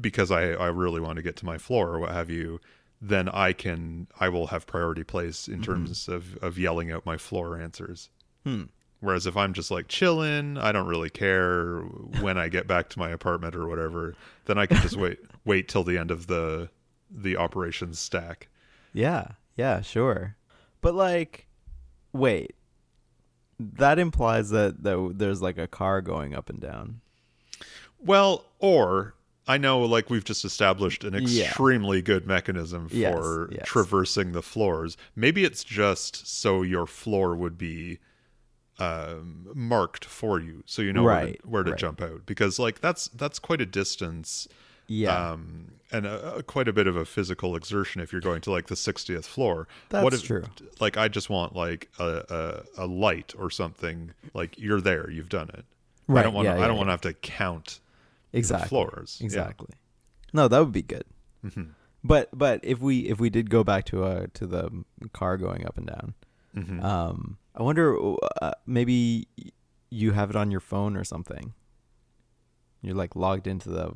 because 0.00 0.30
I, 0.30 0.52
I 0.52 0.66
really 0.66 1.00
want 1.00 1.16
to 1.16 1.22
get 1.22 1.36
to 1.36 1.46
my 1.46 1.58
floor 1.58 1.90
or 1.90 2.00
what 2.00 2.10
have 2.10 2.30
you, 2.30 2.60
then 3.00 3.28
I 3.28 3.52
can 3.52 4.08
I 4.18 4.28
will 4.28 4.48
have 4.48 4.66
priority 4.66 5.04
place 5.04 5.48
in 5.48 5.62
terms 5.62 6.08
of, 6.08 6.36
of 6.38 6.58
yelling 6.58 6.90
out 6.90 7.06
my 7.06 7.16
floor 7.16 7.60
answers. 7.60 8.10
Hmm. 8.44 8.64
Whereas 9.00 9.26
if 9.26 9.36
I'm 9.36 9.52
just 9.52 9.70
like 9.70 9.86
chilling, 9.86 10.58
I 10.58 10.72
don't 10.72 10.88
really 10.88 11.10
care 11.10 11.80
when 12.20 12.36
I 12.36 12.48
get 12.48 12.66
back 12.66 12.88
to 12.90 12.98
my 12.98 13.10
apartment 13.10 13.54
or 13.54 13.68
whatever, 13.68 14.14
then 14.46 14.58
I 14.58 14.66
can 14.66 14.78
just 14.78 14.96
wait 14.96 15.20
wait 15.44 15.68
till 15.68 15.84
the 15.84 15.98
end 15.98 16.10
of 16.10 16.26
the 16.26 16.70
the 17.10 17.36
operations 17.36 17.98
stack. 17.98 18.48
Yeah. 18.92 19.28
Yeah. 19.56 19.80
Sure. 19.80 20.36
But 20.80 20.94
like, 20.94 21.46
wait. 22.12 22.54
That 23.60 23.98
implies 23.98 24.50
that 24.50 24.82
that 24.82 25.14
there's 25.16 25.42
like 25.42 25.58
a 25.58 25.66
car 25.68 26.00
going 26.00 26.34
up 26.34 26.50
and 26.50 26.60
down. 26.60 27.00
Well, 28.00 28.44
or 28.58 29.14
I 29.48 29.56
know 29.58 29.80
like 29.80 30.10
we've 30.10 30.24
just 30.24 30.44
established 30.44 31.02
an 31.04 31.14
Yeah. 31.26 31.44
extremely 31.46 32.02
good 32.02 32.26
mechanism 32.26 32.88
for 32.88 33.48
yes. 33.50 33.62
traversing 33.66 34.32
the 34.32 34.42
floors. 34.42 34.96
Maybe 35.16 35.42
it's 35.44 35.64
just 35.64 36.26
so 36.28 36.62
your 36.62 36.86
floor 36.86 37.34
would 37.34 37.56
be 37.58 37.98
um, 38.78 39.48
marked 39.54 40.04
for 40.04 40.38
you, 40.38 40.62
so 40.66 40.82
you 40.82 40.92
know 40.92 41.02
Right, 41.04 41.20
where 41.24 41.32
to, 41.32 41.48
where 41.48 41.62
to 41.64 41.70
right. 41.72 41.80
jump 41.80 42.00
out. 42.00 42.26
Because 42.26 42.58
like 42.58 42.80
that's 42.80 43.08
that's 43.08 43.38
quite 43.40 43.60
a 43.60 43.66
distance, 43.66 44.46
Yeah. 44.86 45.30
um, 45.32 45.72
and 45.90 46.06
a, 46.06 46.36
a- 46.36 46.42
quite 46.44 46.68
a 46.68 46.72
bit 46.72 46.86
of 46.86 46.94
a 46.96 47.04
physical 47.04 47.56
exertion 47.56 48.00
if 48.00 48.12
you're 48.12 48.20
going 48.20 48.40
to 48.42 48.52
like 48.52 48.68
the 48.68 48.76
60th 48.76 49.24
floor. 49.24 49.66
That's 49.88 50.04
what 50.04 50.14
if, 50.14 50.22
true. 50.22 50.44
Like 50.78 50.96
I 50.96 51.08
just 51.08 51.28
want 51.28 51.56
like 51.56 51.88
a, 51.98 52.62
a 52.78 52.84
a 52.84 52.86
light 52.86 53.34
or 53.36 53.50
something. 53.50 54.12
Like 54.34 54.56
you're 54.58 54.80
there, 54.80 55.10
you've 55.10 55.28
done 55.30 55.48
it. 55.54 55.64
Right, 56.06 56.20
I 56.20 56.22
don't 56.22 56.34
want. 56.34 56.44
yeah, 56.46 56.54
I 56.54 56.58
yeah, 56.58 56.66
don't 56.68 56.74
yeah. 56.76 56.78
want 56.78 56.88
to 56.88 56.92
have 56.92 57.00
to 57.00 57.12
count 57.14 57.80
exactly. 58.32 58.68
floors. 58.68 59.18
Yeah. 59.20 59.24
Exactly. 59.26 59.74
No, 60.32 60.48
that 60.48 60.58
would 60.58 60.72
be 60.72 60.82
good. 60.82 61.04
Mhm. 61.44 61.70
But 62.04 62.28
but 62.36 62.60
if 62.62 62.78
we 62.80 63.00
if 63.08 63.18
we 63.20 63.30
did 63.30 63.50
go 63.50 63.64
back 63.64 63.84
to 63.86 64.04
uh 64.04 64.26
to 64.34 64.46
the 64.46 64.84
car 65.12 65.36
going 65.36 65.66
up 65.66 65.76
and 65.76 65.86
down, 65.86 66.14
Mhm. 66.56 66.82
um, 66.82 67.38
I 67.54 67.62
wonder 67.62 67.96
uh, 68.42 68.52
maybe 68.66 69.26
you 69.90 70.12
have 70.12 70.30
it 70.30 70.36
on 70.36 70.50
your 70.50 70.60
phone 70.60 70.96
or 70.96 71.04
something. 71.04 71.54
You're 72.82 72.94
like 72.94 73.16
logged 73.16 73.46
into 73.46 73.68
the 73.70 73.92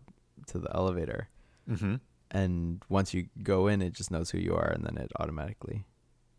to 0.48 0.58
the 0.58 0.74
elevator, 0.74 1.28
Mhm. 1.70 2.00
and 2.32 2.82
once 2.88 3.14
you 3.14 3.28
go 3.42 3.68
in, 3.68 3.80
it 3.80 3.92
just 3.92 4.10
knows 4.10 4.30
who 4.30 4.38
you 4.38 4.54
are, 4.54 4.68
and 4.68 4.84
then 4.84 4.96
it 4.98 5.12
automatically. 5.20 5.84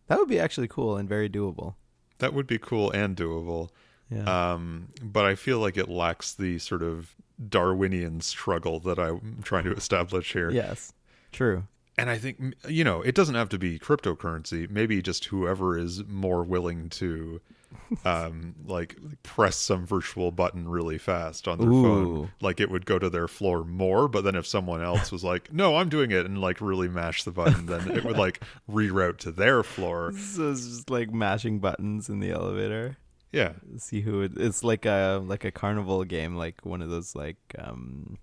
That 0.08 0.20
would 0.20 0.28
be 0.28 0.40
actually 0.40 0.68
cool 0.68 0.98
and 0.98 1.08
very 1.08 1.30
doable. 1.30 1.76
That 2.18 2.34
would 2.34 2.48
be 2.48 2.58
cool 2.58 2.92
and 2.92 3.16
doable. 3.16 3.70
Yeah. 4.10 4.54
Um, 4.54 4.90
but 5.02 5.26
I 5.26 5.36
feel 5.36 5.60
like 5.60 5.78
it 5.78 5.90
lacks 5.90 6.34
the 6.34 6.60
sort 6.60 6.84
of 6.84 7.16
Darwinian 7.50 8.22
struggle 8.22 8.80
that 8.82 9.00
I'm 9.00 9.40
trying 9.44 9.64
to 9.66 9.74
establish 9.74 10.34
here. 10.34 10.50
yes. 10.52 10.94
True. 11.32 11.64
And 11.98 12.10
I 12.10 12.18
think 12.18 12.56
you 12.68 12.84
know 12.84 13.02
it 13.02 13.14
doesn't 13.14 13.36
have 13.36 13.50
to 13.50 13.60
be 13.60 13.78
cryptocurrency. 13.78 14.70
Maybe 14.70 15.02
just 15.02 15.26
whoever 15.26 15.78
is 15.78 16.04
more 16.06 16.42
willing 16.44 16.90
to, 16.90 17.40
um, 18.06 18.56
like 18.66 18.96
press 19.22 19.56
some 19.56 19.86
virtual 19.86 20.32
button 20.32 20.68
really 20.68 20.98
fast 20.98 21.48
on 21.48 21.60
their 21.60 21.70
phone, 21.70 22.32
like 22.42 22.60
it 22.60 22.72
would 22.72 22.88
go 22.88 22.98
to 22.98 23.12
their 23.12 23.28
floor 23.28 23.64
more. 23.64 24.08
But 24.08 24.24
then 24.24 24.34
if 24.36 24.48
someone 24.48 24.82
else 24.82 25.12
was 25.12 25.24
like, 25.24 25.54
"No, 25.54 25.76
I'm 25.78 25.90
doing 25.90 26.10
it," 26.10 26.26
and 26.26 26.42
like 26.42 26.62
really 26.62 26.88
mash 26.88 27.24
the 27.24 27.32
button, 27.32 27.68
then 27.68 27.92
it 27.92 28.04
would 28.04 28.18
like 28.18 28.42
reroute 28.68 29.18
to 29.20 29.32
their 29.32 29.62
floor. 29.64 30.14
So 30.18 30.50
it's 30.52 30.66
just 30.66 30.90
like 30.90 31.12
mashing 31.14 31.60
buttons 31.60 32.10
in 32.10 32.20
the 32.20 32.32
elevator. 32.32 32.98
Yeah, 33.34 33.54
see 33.78 34.02
who 34.02 34.22
it, 34.22 34.34
it's 34.38 34.64
like 34.64 34.86
a 34.86 35.20
like 35.26 35.44
a 35.44 35.52
carnival 35.52 36.04
game 36.04 36.36
like 36.36 36.64
one 36.64 36.84
of 36.84 36.90
those 36.92 37.16
like 37.16 37.38
um 37.58 38.20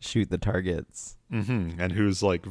shoot 0.00 0.30
the 0.30 0.38
targets. 0.38 1.16
Hmm 1.30 1.72
and 1.78 1.92
whose 1.92 2.22
like 2.22 2.46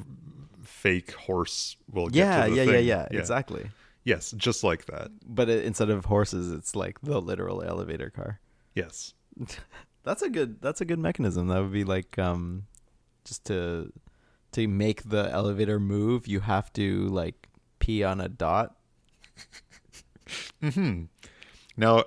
fake 0.63 1.11
horse 1.13 1.75
will 1.91 2.07
get 2.07 2.19
yeah 2.19 2.45
to 2.45 2.51
the 2.51 2.57
yeah, 2.57 2.63
yeah 2.63 2.71
thing. 2.77 2.85
yeah 2.87 3.07
exactly. 3.19 3.71
Yes, 4.03 4.31
just 4.37 4.63
like 4.63 4.85
that. 4.85 5.09
but 5.25 5.49
it, 5.49 5.65
instead 5.65 5.89
of 5.89 6.05
horses 6.05 6.51
it's 6.51 6.75
like 6.75 7.01
the 7.01 7.19
literal 7.19 7.63
elevator 7.63 8.09
car. 8.11 8.39
Yes. 8.75 9.13
that's 10.03 10.21
a 10.21 10.29
good 10.29 10.61
that's 10.61 10.81
a 10.81 10.85
good 10.85 10.99
mechanism. 10.99 11.47
That 11.47 11.59
would 11.61 11.73
be 11.73 11.83
like 11.85 12.19
um 12.19 12.67
just 13.25 13.45
to 13.45 13.91
to 14.51 14.67
make 14.67 15.09
the 15.09 15.29
elevator 15.31 15.79
move 15.79 16.27
you 16.27 16.41
have 16.41 16.71
to 16.73 17.07
like 17.07 17.49
pee 17.79 18.03
on 18.03 18.21
a 18.21 18.29
dot. 18.29 18.75
Hmm 20.61 21.05
Now, 21.79 22.03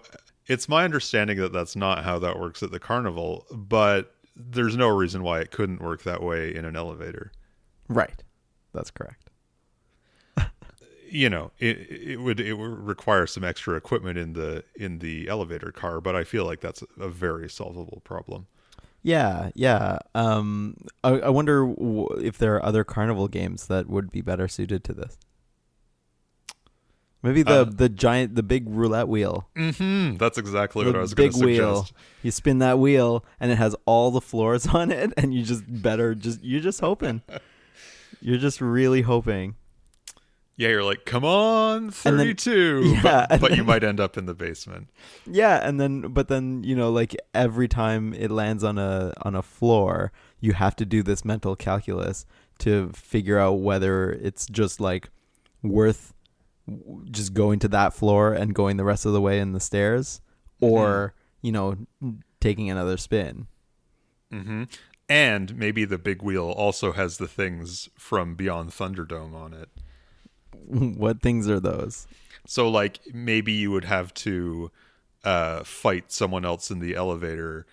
it's 0.47 0.69
my 0.69 0.85
understanding 0.85 1.39
that 1.39 1.53
that's 1.53 1.75
not 1.77 2.05
how 2.05 2.19
that 2.21 2.39
works 2.39 2.63
at 2.63 2.71
the 2.71 2.79
carnival, 2.79 3.47
but 3.51 4.15
there's 4.37 4.77
no 4.77 4.89
reason 4.89 5.23
why 5.23 5.41
it 5.41 5.51
couldn't 5.51 5.81
work 5.83 6.03
that 6.03 6.23
way 6.23 6.55
in 6.55 6.65
an 6.65 6.77
elevator. 6.77 7.33
right 7.89 8.23
that's 8.73 8.91
correct 8.91 9.31
You 11.11 11.29
know, 11.29 11.51
it 11.59 11.77
it 11.91 12.17
would 12.21 12.41
it 12.41 12.55
would 12.55 12.79
require 12.79 13.27
some 13.27 13.45
extra 13.45 13.77
equipment 13.77 14.17
in 14.19 14.33
the 14.33 14.65
in 14.75 14.99
the 15.01 15.29
elevator 15.29 15.71
car, 15.71 16.01
but 16.01 16.17
I 16.17 16.25
feel 16.25 16.47
like 16.47 16.61
that's 16.61 16.83
a 16.99 17.09
very 17.11 17.51
solvable 17.51 18.01
problem. 18.03 18.47
Yeah, 19.03 19.51
yeah. 19.55 19.99
Um, 20.15 20.77
I, 21.03 21.11
I 21.21 21.29
wonder 21.29 21.67
w- 21.67 22.09
if 22.23 22.39
there 22.39 22.55
are 22.57 22.65
other 22.65 22.85
carnival 22.85 23.29
games 23.29 23.67
that 23.67 23.89
would 23.89 24.11
be 24.11 24.21
better 24.23 24.47
suited 24.49 24.85
to 24.85 24.93
this. 24.95 25.19
Maybe 27.23 27.43
the 27.43 27.61
Uh, 27.61 27.65
the 27.65 27.89
giant, 27.89 28.35
the 28.35 28.43
big 28.43 28.65
roulette 28.69 29.09
wheel. 29.09 29.49
hmm 29.57 30.15
That's 30.17 30.39
exactly 30.39 30.85
The 30.85 30.91
what 30.91 30.99
I 30.99 31.03
was 31.03 31.15
going 31.15 31.31
big 31.31 31.39
to 31.41 31.47
wheel. 31.47 31.87
You 32.23 32.31
spin 32.31 32.59
that 32.59 32.79
wheel, 32.79 33.25
and 33.39 33.53
it 33.53 33.57
has 33.59 33.77
all 33.87 34.11
the 34.11 34.21
floors 34.21 34.67
on 34.75 34.91
it, 34.91 35.13
and 35.17 35.33
you 35.33 35.43
just 35.45 35.63
better 35.69 36.15
just 36.15 36.43
you're 36.43 36.61
just 36.61 36.81
hoping. 36.81 37.23
You're 38.25 38.39
just 38.39 38.61
really 38.61 39.03
hoping. 39.03 39.57
Yeah, 40.57 40.69
you're 40.69 40.85
like, 40.85 41.05
come 41.07 41.25
on, 41.25 41.85
then- 42.05 42.19
32. 42.19 42.83
Yeah, 43.03 43.27
but, 43.29 43.41
but 43.41 43.57
you 43.57 43.65
might 43.65 43.83
end 43.83 43.99
up 43.99 44.17
in 44.17 44.27
the 44.27 44.35
basement. 44.35 44.91
Yeah, 45.27 45.59
and 45.67 45.81
then 45.81 46.03
but 46.13 46.29
then 46.29 46.63
you 46.63 46.77
know 46.77 46.91
like 46.93 47.17
every 47.35 47.67
time 47.67 48.13
it 48.15 48.31
lands 48.31 48.63
on 48.63 48.79
a 48.79 49.13
on 49.23 49.35
a 49.35 49.43
floor, 49.43 50.13
you 50.41 50.53
have 50.53 50.77
to 50.77 50.85
do 50.85 51.03
this 51.03 51.25
mental 51.25 51.57
calculus 51.57 52.27
to 52.59 52.91
figure 52.95 53.39
out 53.39 53.55
whether 53.55 54.13
it's 54.13 54.47
just 54.47 54.79
like 54.81 55.09
worth 55.65 56.13
just 57.11 57.35
going 57.35 57.59
to 57.61 57.69
that 57.69 57.93
floor 57.95 58.33
and 58.33 58.55
going 58.55 58.77
the 58.77 58.85
rest 58.85 59.05
of 59.05 59.13
the 59.13 59.21
way 59.21 59.39
in 59.41 59.53
the 59.53 59.61
stairs 59.61 60.21
or, 60.61 61.15
you 61.41 61.53
know, 61.53 61.77
taking 62.41 62.71
another 62.71 62.97
spin. 62.97 63.47
hmm 64.31 64.65
And 65.09 65.57
maybe 65.57 65.85
the 65.85 65.99
big 65.99 66.23
wheel 66.23 66.51
also 66.51 66.93
has 66.93 67.19
the 67.19 67.29
things 67.29 67.89
from 67.99 68.35
Beyond 68.35 68.71
Thunderdome 68.71 69.35
on 69.35 69.53
it. 69.55 69.69
what 70.99 71.21
things 71.21 71.49
are 71.49 71.61
those? 71.61 72.07
So, 72.47 72.69
like, 72.69 73.01
maybe 73.13 73.53
you 73.53 73.71
would 73.71 73.85
have 73.85 74.13
to 74.15 74.71
uh, 75.25 75.65
fight 75.65 76.11
someone 76.13 76.45
else 76.45 76.71
in 76.71 76.81
the 76.81 76.95
elevator. 76.95 77.67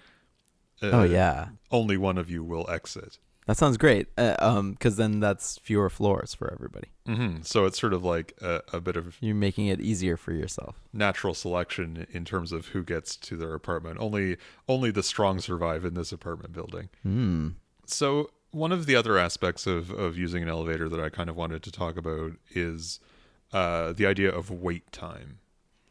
Uh, 0.81 0.89
oh 0.91 1.03
yeah. 1.03 1.49
Only 1.71 1.97
one 1.97 2.17
of 2.17 2.29
you 2.29 2.43
will 2.43 2.69
exit. 2.69 3.17
That 3.49 3.57
sounds 3.57 3.77
great. 3.77 4.09
Uh, 4.15 4.35
um, 4.37 4.73
because 4.73 4.95
then 4.97 5.19
that's 5.19 5.57
fewer 5.57 5.89
floors 5.89 6.35
for 6.35 6.53
everybody. 6.53 6.89
hmm 7.07 7.37
So 7.41 7.65
it's 7.65 7.79
sort 7.79 7.93
of 7.93 8.03
like 8.03 8.35
a, 8.43 8.61
a 8.71 8.79
bit 8.79 8.95
of 8.95 9.17
You're 9.21 9.33
making 9.33 9.65
it 9.65 9.81
easier 9.81 10.17
for 10.17 10.33
yourself. 10.33 10.75
natural 10.93 11.33
selection 11.33 12.05
in 12.11 12.25
terms 12.25 12.51
of 12.51 12.67
who 12.67 12.83
gets 12.83 13.15
to 13.15 13.35
their 13.35 13.55
apartment. 13.55 13.97
Only 13.99 14.37
only 14.67 14.91
the 14.91 15.01
strong 15.01 15.39
survive 15.39 15.83
in 15.83 15.95
this 15.95 16.11
apartment 16.11 16.53
building. 16.53 16.89
Hmm. 17.01 17.47
So 17.87 18.29
one 18.51 18.71
of 18.71 18.85
the 18.85 18.95
other 18.95 19.17
aspects 19.17 19.65
of 19.65 19.89
of 19.89 20.15
using 20.15 20.43
an 20.43 20.49
elevator 20.49 20.87
that 20.87 20.99
I 20.99 21.09
kind 21.09 21.27
of 21.27 21.35
wanted 21.35 21.63
to 21.63 21.71
talk 21.71 21.97
about 21.97 22.33
is 22.51 22.99
uh, 23.51 23.93
the 23.93 24.05
idea 24.05 24.29
of 24.29 24.51
wait 24.51 24.91
time. 24.91 25.39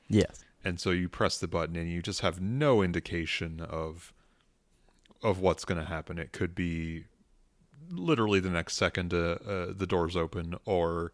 Yes. 0.08 0.44
And 0.64 0.78
so 0.78 0.90
you 0.90 1.08
press 1.08 1.38
the 1.38 1.48
button 1.48 1.74
and 1.74 1.90
you 1.90 2.02
just 2.02 2.20
have 2.20 2.40
no 2.40 2.82
indication 2.82 3.60
of 3.60 4.12
of 5.24 5.40
what's 5.40 5.64
going 5.64 5.80
to 5.80 5.88
happen. 5.88 6.20
It 6.20 6.30
could 6.30 6.54
be 6.54 7.06
literally 7.90 8.40
the 8.40 8.50
next 8.50 8.76
second 8.76 9.14
uh, 9.14 9.38
uh, 9.46 9.72
the 9.76 9.86
doors 9.86 10.16
open, 10.16 10.54
or 10.64 11.12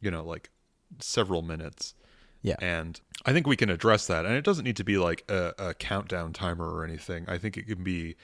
you 0.00 0.10
know, 0.10 0.24
like 0.24 0.50
several 0.98 1.42
minutes. 1.42 1.94
Yeah. 2.42 2.56
And 2.60 3.00
I 3.26 3.32
think 3.32 3.46
we 3.46 3.56
can 3.56 3.70
address 3.70 4.06
that. 4.06 4.24
And 4.24 4.34
it 4.34 4.44
doesn't 4.44 4.64
need 4.64 4.76
to 4.76 4.84
be 4.84 4.96
like 4.96 5.24
a, 5.28 5.52
a 5.58 5.74
countdown 5.74 6.32
timer 6.32 6.68
or 6.68 6.84
anything. 6.84 7.26
I 7.28 7.38
think 7.38 7.56
it 7.56 7.66
can 7.66 7.84
be 7.84 8.16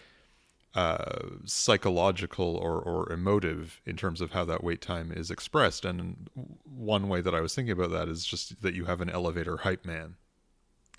uh, 0.74 1.28
psychological 1.44 2.56
or, 2.56 2.80
or 2.80 3.12
emotive 3.12 3.80
in 3.84 3.96
terms 3.96 4.20
of 4.20 4.32
how 4.32 4.44
that 4.46 4.64
wait 4.64 4.80
time 4.80 5.12
is 5.12 5.30
expressed. 5.30 5.84
And 5.84 6.30
one 6.64 7.08
way 7.08 7.20
that 7.20 7.34
I 7.34 7.40
was 7.40 7.54
thinking 7.54 7.72
about 7.72 7.90
that 7.90 8.08
is 8.08 8.24
just 8.24 8.62
that 8.62 8.74
you 8.74 8.86
have 8.86 9.00
an 9.00 9.10
elevator 9.10 9.58
hype 9.58 9.84
man. 9.84 10.16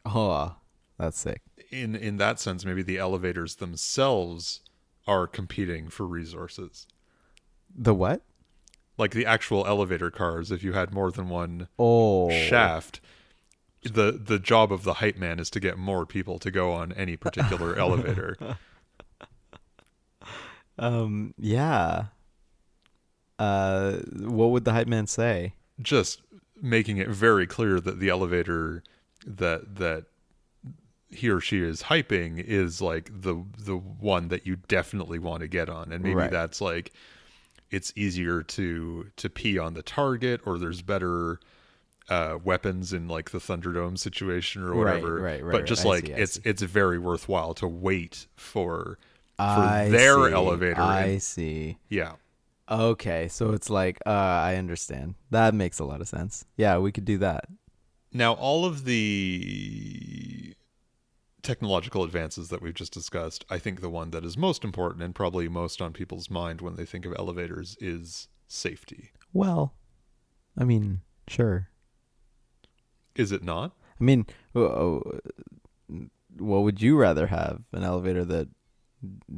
Oh, 0.05 0.55
that's 0.97 1.19
sick. 1.19 1.41
In 1.69 1.95
in 1.95 2.17
that 2.17 2.39
sense, 2.39 2.65
maybe 2.65 2.81
the 2.81 2.97
elevators 2.97 3.55
themselves 3.55 4.61
are 5.07 5.25
competing 5.27 5.89
for 5.89 6.05
resources. 6.05 6.85
The 7.75 7.93
what? 7.93 8.21
Like 8.97 9.11
the 9.11 9.25
actual 9.25 9.65
elevator 9.65 10.09
cars, 10.11 10.51
if 10.51 10.63
you 10.63 10.73
had 10.73 10.93
more 10.93 11.11
than 11.11 11.29
one 11.29 11.67
Oh, 11.79 12.29
shaft 12.29 12.99
the 13.83 14.11
the 14.11 14.39
job 14.39 14.71
of 14.73 14.83
the 14.83 14.95
hype 14.95 15.17
man 15.17 15.39
is 15.39 15.49
to 15.51 15.59
get 15.59 15.77
more 15.77 16.05
people 16.05 16.39
to 16.39 16.51
go 16.51 16.71
on 16.73 16.91
any 16.93 17.15
particular 17.15 17.75
elevator 17.79 18.35
Um. 20.79 21.33
Yeah. 21.37 22.05
Uh. 23.39 23.97
What 24.13 24.51
would 24.51 24.65
the 24.65 24.73
hype 24.73 24.87
man 24.87 25.07
say? 25.07 25.53
just 25.79 26.21
making 26.59 26.97
it 26.97 27.07
very 27.07 27.45
clear 27.45 27.79
that 27.79 27.99
the 27.99 28.09
elevator 28.09 28.81
that 29.27 29.75
that 29.75 30.05
he 31.09 31.29
or 31.29 31.39
she 31.39 31.61
is 31.61 31.83
hyping 31.83 32.37
is 32.43 32.81
like 32.81 33.09
the 33.21 33.43
the 33.57 33.77
one 33.77 34.27
that 34.27 34.45
you 34.45 34.57
definitely 34.67 35.19
want 35.19 35.41
to 35.41 35.47
get 35.47 35.69
on 35.69 35.91
and 35.91 36.03
maybe 36.03 36.15
Right. 36.15 36.31
that's 36.31 36.59
like 36.61 36.91
it's 37.71 37.93
easier 37.95 38.43
to 38.43 39.09
to 39.15 39.29
pee 39.29 39.57
on 39.57 39.73
the 39.73 39.81
target 39.83 40.41
or 40.45 40.57
there's 40.57 40.81
better 40.81 41.39
uh 42.09 42.37
weapons 42.43 42.93
in 42.93 43.07
like 43.07 43.31
the 43.31 43.37
thunderdome 43.39 43.97
situation 43.97 44.63
or 44.63 44.73
whatever 44.75 45.15
right, 45.15 45.23
right, 45.23 45.43
right, 45.45 45.51
but 45.51 45.65
just 45.65 45.85
like 45.85 46.07
see, 46.07 46.11
it's 46.13 46.37
it's 46.43 46.61
very 46.61 46.97
worthwhile 46.99 47.53
to 47.53 47.67
wait 47.67 48.27
for 48.35 48.97
for 49.37 49.43
I 49.43 49.89
their 49.89 50.27
see, 50.29 50.33
elevator 50.33 50.81
I 50.81 51.01
and- 51.03 51.23
see. 51.23 51.77
yeah 51.89 52.13
Okay, 52.69 53.29
so 53.29 53.53
it's 53.53 53.69
like, 53.69 53.97
uh, 54.05 54.09
I 54.09 54.57
understand. 54.57 55.15
That 55.31 55.53
makes 55.53 55.79
a 55.79 55.85
lot 55.85 56.01
of 56.01 56.09
sense. 56.09 56.43
Yeah, 56.57 56.79
we 56.79 56.91
could 56.91 57.05
do 57.05 57.17
that. 57.19 57.45
Now, 58.11 58.33
all 58.33 58.65
of 58.65 58.83
the 58.83 60.16
technological 61.47 62.03
advances 62.03 62.49
that 62.49 62.61
we've 62.61 62.73
just 62.73 62.91
discussed, 62.91 63.45
I 63.49 63.57
think 63.57 63.79
the 63.79 63.89
one 63.89 64.11
that 64.11 64.25
is 64.25 64.37
most 64.37 64.65
important 64.65 65.01
and 65.01 65.15
probably 65.15 65.47
most 65.47 65.81
on 65.81 65.93
people's 65.93 66.29
mind 66.29 66.59
when 66.59 66.75
they 66.75 66.85
think 66.85 67.05
of 67.05 67.15
elevators 67.17 67.77
is 67.79 68.27
safety. 68.49 69.11
Well, 69.31 69.73
I 70.57 70.65
mean, 70.65 71.01
sure. 71.29 71.69
Is 73.15 73.31
it 73.31 73.43
not? 73.43 73.71
I 73.99 74.03
mean, 74.03 74.25
uh, 74.53 74.99
what 76.37 76.63
would 76.63 76.81
you 76.81 76.97
rather 76.97 77.27
have? 77.27 77.63
An 77.71 77.85
elevator 77.85 78.25
that 78.25 78.49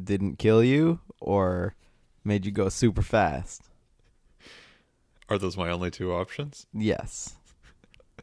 didn't 0.03 0.39
kill 0.39 0.63
you 0.63 1.01
or 1.21 1.75
made 2.23 2.43
you 2.43 2.51
go 2.51 2.69
super 2.69 3.03
fast? 3.03 3.69
Are 5.29 5.37
those 5.37 5.55
my 5.55 5.69
only 5.69 5.91
two 5.91 6.11
options? 6.11 6.65
Yes. 6.73 7.35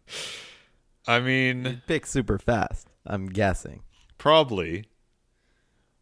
I 1.06 1.20
mean, 1.20 1.82
Pick 1.86 2.04
super 2.04 2.36
fast, 2.36 2.88
I'm 3.06 3.26
guessing. 3.26 3.82
probably. 4.18 4.86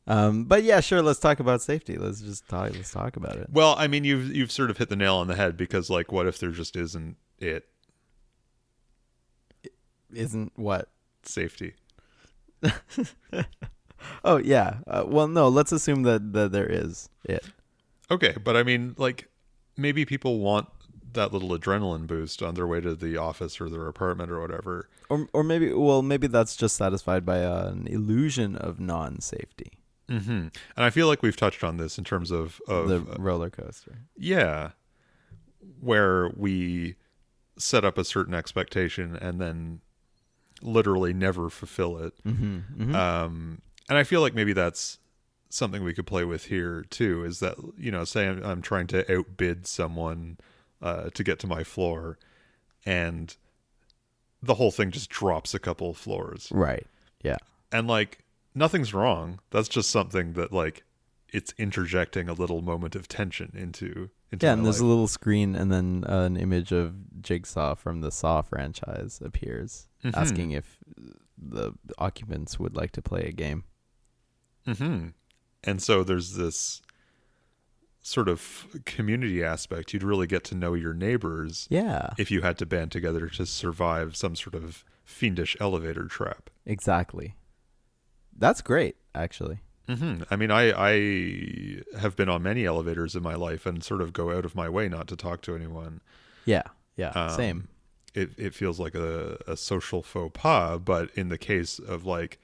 Um, 0.07 0.45
but 0.45 0.63
yeah, 0.65 0.81
sure, 0.81 1.01
let's 1.01 1.19
talk 1.19 1.41
about 1.41 1.63
safety. 1.63 1.97
Let's 1.97 2.21
just 2.21 2.47
talk 2.49 2.73
let's 2.75 2.91
talk 2.93 3.17
about 3.17 3.37
it. 3.37 3.49
Well, 3.51 3.75
I 3.79 3.87
mean, 3.87 4.05
you've 4.05 4.35
you've 4.37 4.53
sort 4.53 4.69
of 4.71 4.77
hit 4.77 4.91
the 4.91 4.97
nail 4.97 5.17
on 5.17 5.29
the 5.29 5.35
head 5.35 5.57
because, 5.57 5.89
like, 5.89 6.13
what 6.13 6.27
if 6.27 6.39
there 6.39 6.51
just 6.51 6.77
isn't 6.77 7.17
it 7.39 7.65
Isn't 10.13 10.53
what? 10.57 10.89
safety? 11.23 11.75
Oh 14.23 14.37
yeah. 14.37 14.81
Uh, 14.87 15.05
well, 15.07 15.27
no, 15.29 15.49
let's 15.49 15.73
assume 15.73 16.03
that, 16.03 16.35
that 16.35 16.53
there 16.53 16.67
is 16.71 17.09
it. 17.25 17.43
Okay, 18.11 18.35
but 18.45 18.55
I 18.55 18.63
mean, 18.63 18.95
like, 18.99 19.31
maybe 19.79 20.05
people 20.05 20.41
want 20.41 20.69
that 21.15 21.33
little 21.33 21.51
adrenaline 21.51 22.07
boost 22.07 22.43
on 22.43 22.55
their 22.55 22.67
way 22.67 22.81
to 22.81 22.95
the 22.95 23.17
office 23.17 23.61
or 23.61 23.69
their 23.69 23.87
apartment 23.89 24.31
or 24.31 24.41
whatever. 24.41 24.89
Or 25.09 25.29
or 25.33 25.43
maybe 25.43 25.73
well, 25.73 26.03
maybe 26.03 26.27
that's 26.27 26.57
just 26.57 26.77
satisfied 26.77 27.25
by 27.25 27.43
uh, 27.45 27.69
an 27.69 27.87
illusion 27.87 28.57
of 28.57 28.79
non-safety. 28.81 29.73
hmm 30.09 30.21
And 30.21 30.51
I 30.77 30.91
feel 30.91 31.07
like 31.07 31.23
we've 31.23 31.37
touched 31.37 31.65
on 31.65 31.77
this 31.77 31.99
in 31.99 32.05
terms 32.05 32.31
of 32.31 32.61
of 32.69 32.89
the 32.89 32.97
uh, 32.97 33.17
roller 33.19 33.51
coaster. 33.51 33.99
yeah, 34.17 34.71
where 35.81 36.31
we 36.37 36.97
set 37.57 37.85
up 37.85 37.99
a 37.99 38.05
certain 38.05 38.35
expectation 38.35 39.17
and 39.17 39.41
then 39.41 39.81
literally 40.63 41.13
never 41.13 41.51
fulfill 41.51 41.99
it. 41.99 42.15
Mm-hmm. 42.25 42.95
Um, 42.95 43.63
and 43.89 43.99
I 43.99 44.05
feel 44.05 44.21
like 44.21 44.35
maybe 44.35 44.53
that's 44.53 44.99
something 45.51 45.85
we 45.85 45.95
could 45.95 46.07
play 46.07 46.25
with 46.25 46.47
here 46.47 46.85
too. 46.91 47.25
Is 47.25 47.41
that 47.41 47.57
you 47.79 47.91
know, 47.91 48.05
say 48.05 48.29
I'm, 48.29 48.43
I'm 48.43 48.63
trying 48.63 48.87
to 48.89 49.15
outbid 49.15 49.67
someone 49.67 50.39
uh, 50.85 51.09
to 51.15 51.25
get 51.25 51.39
to 51.41 51.47
my 51.49 51.65
floor, 51.65 52.19
and 52.87 53.37
the 54.43 54.55
whole 54.55 54.71
thing 54.71 54.91
just 54.93 55.09
drops 55.11 55.55
a 55.55 55.59
couple 55.59 55.91
of 55.91 55.97
floors, 55.97 56.49
right. 56.53 56.87
Yeah. 57.23 57.39
and 57.73 57.89
like 57.89 58.19
nothing's 58.55 58.93
wrong. 58.95 59.41
That's 59.51 59.69
just 59.69 59.91
something 59.91 60.35
that 60.35 60.53
like 60.53 60.85
it's 61.33 61.53
interjecting 61.59 62.29
a 62.29 62.33
little 62.35 62.63
moment 62.63 62.95
of 62.95 63.09
tension 63.09 63.51
into 63.57 64.11
into 64.31 64.47
Yeah, 64.47 64.53
and 64.53 64.65
there's 64.65 64.81
life. 64.81 64.85
a 64.87 64.89
little 64.89 65.09
screen, 65.09 65.55
and 65.57 65.73
then 65.73 66.05
uh, 66.09 66.21
an 66.23 66.37
image 66.37 66.71
of 66.73 66.95
Jigsaw 67.23 67.75
from 67.75 68.01
the 68.03 68.11
Saw 68.13 68.43
franchise 68.43 69.21
appears, 69.25 69.89
Mhm. 70.05 70.15
asking 70.15 70.51
if 70.53 70.79
the 71.39 71.73
occupants 71.99 72.59
would 72.61 72.77
like 72.77 72.93
to 72.93 73.03
play 73.03 73.23
a 73.23 73.33
game. 73.33 73.65
hmm 74.67 75.09
And 75.65 75.83
so 75.83 76.05
there's 76.05 76.35
this 76.35 76.83
sort 78.07 78.29
of 78.29 78.67
community 78.85 79.43
aspect. 79.43 79.93
You'd 79.95 80.03
really 80.03 80.27
get 80.27 80.45
to 80.45 80.55
know 80.55 80.75
your 80.75 80.93
neighbors 80.93 81.67
Yeah, 81.71 82.11
if 82.19 82.31
you 82.31 82.43
had 82.43 82.59
to 82.59 82.67
band 82.67 82.93
together 82.93 83.29
to 83.31 83.47
survive 83.47 84.15
some 84.15 84.37
sort 84.37 84.55
of 84.55 84.85
fiendish 85.05 85.57
elevator 85.59 86.05
trap. 86.07 86.51
exactly. 86.67 87.35
That's 88.37 88.61
great, 88.61 88.97
actually. 89.15 89.61
hmm 89.89 90.23
I 90.31 90.37
mean, 90.37 90.51
I 90.51 90.73
I 90.73 91.99
have 91.99 92.15
been 92.15 92.29
on 92.29 92.43
many 92.43 92.65
elevators 92.67 93.15
in 93.17 93.23
my 93.23 93.35
life 93.35 93.65
and 93.65 93.83
sort 93.83 94.01
of 94.03 94.13
go 94.13 94.37
out 94.37 94.45
of 94.45 94.55
my 94.55 94.69
way 94.69 94.89
not 94.89 95.07
to 95.09 95.17
talk 95.17 95.41
to 95.43 95.55
anyone. 95.55 96.01
Yeah, 96.45 96.65
yeah, 96.97 97.11
Um, 97.11 97.31
same. 97.31 97.69
It 98.15 98.31
it 98.37 98.55
feels 98.55 98.79
like 98.79 98.95
a, 98.95 99.39
a 99.47 99.57
social 99.57 100.03
faux 100.03 100.31
pas, 100.39 100.79
but 100.85 101.11
in 101.15 101.29
the 101.31 101.39
case 101.39 101.79
of 101.79 102.05
like, 102.05 102.39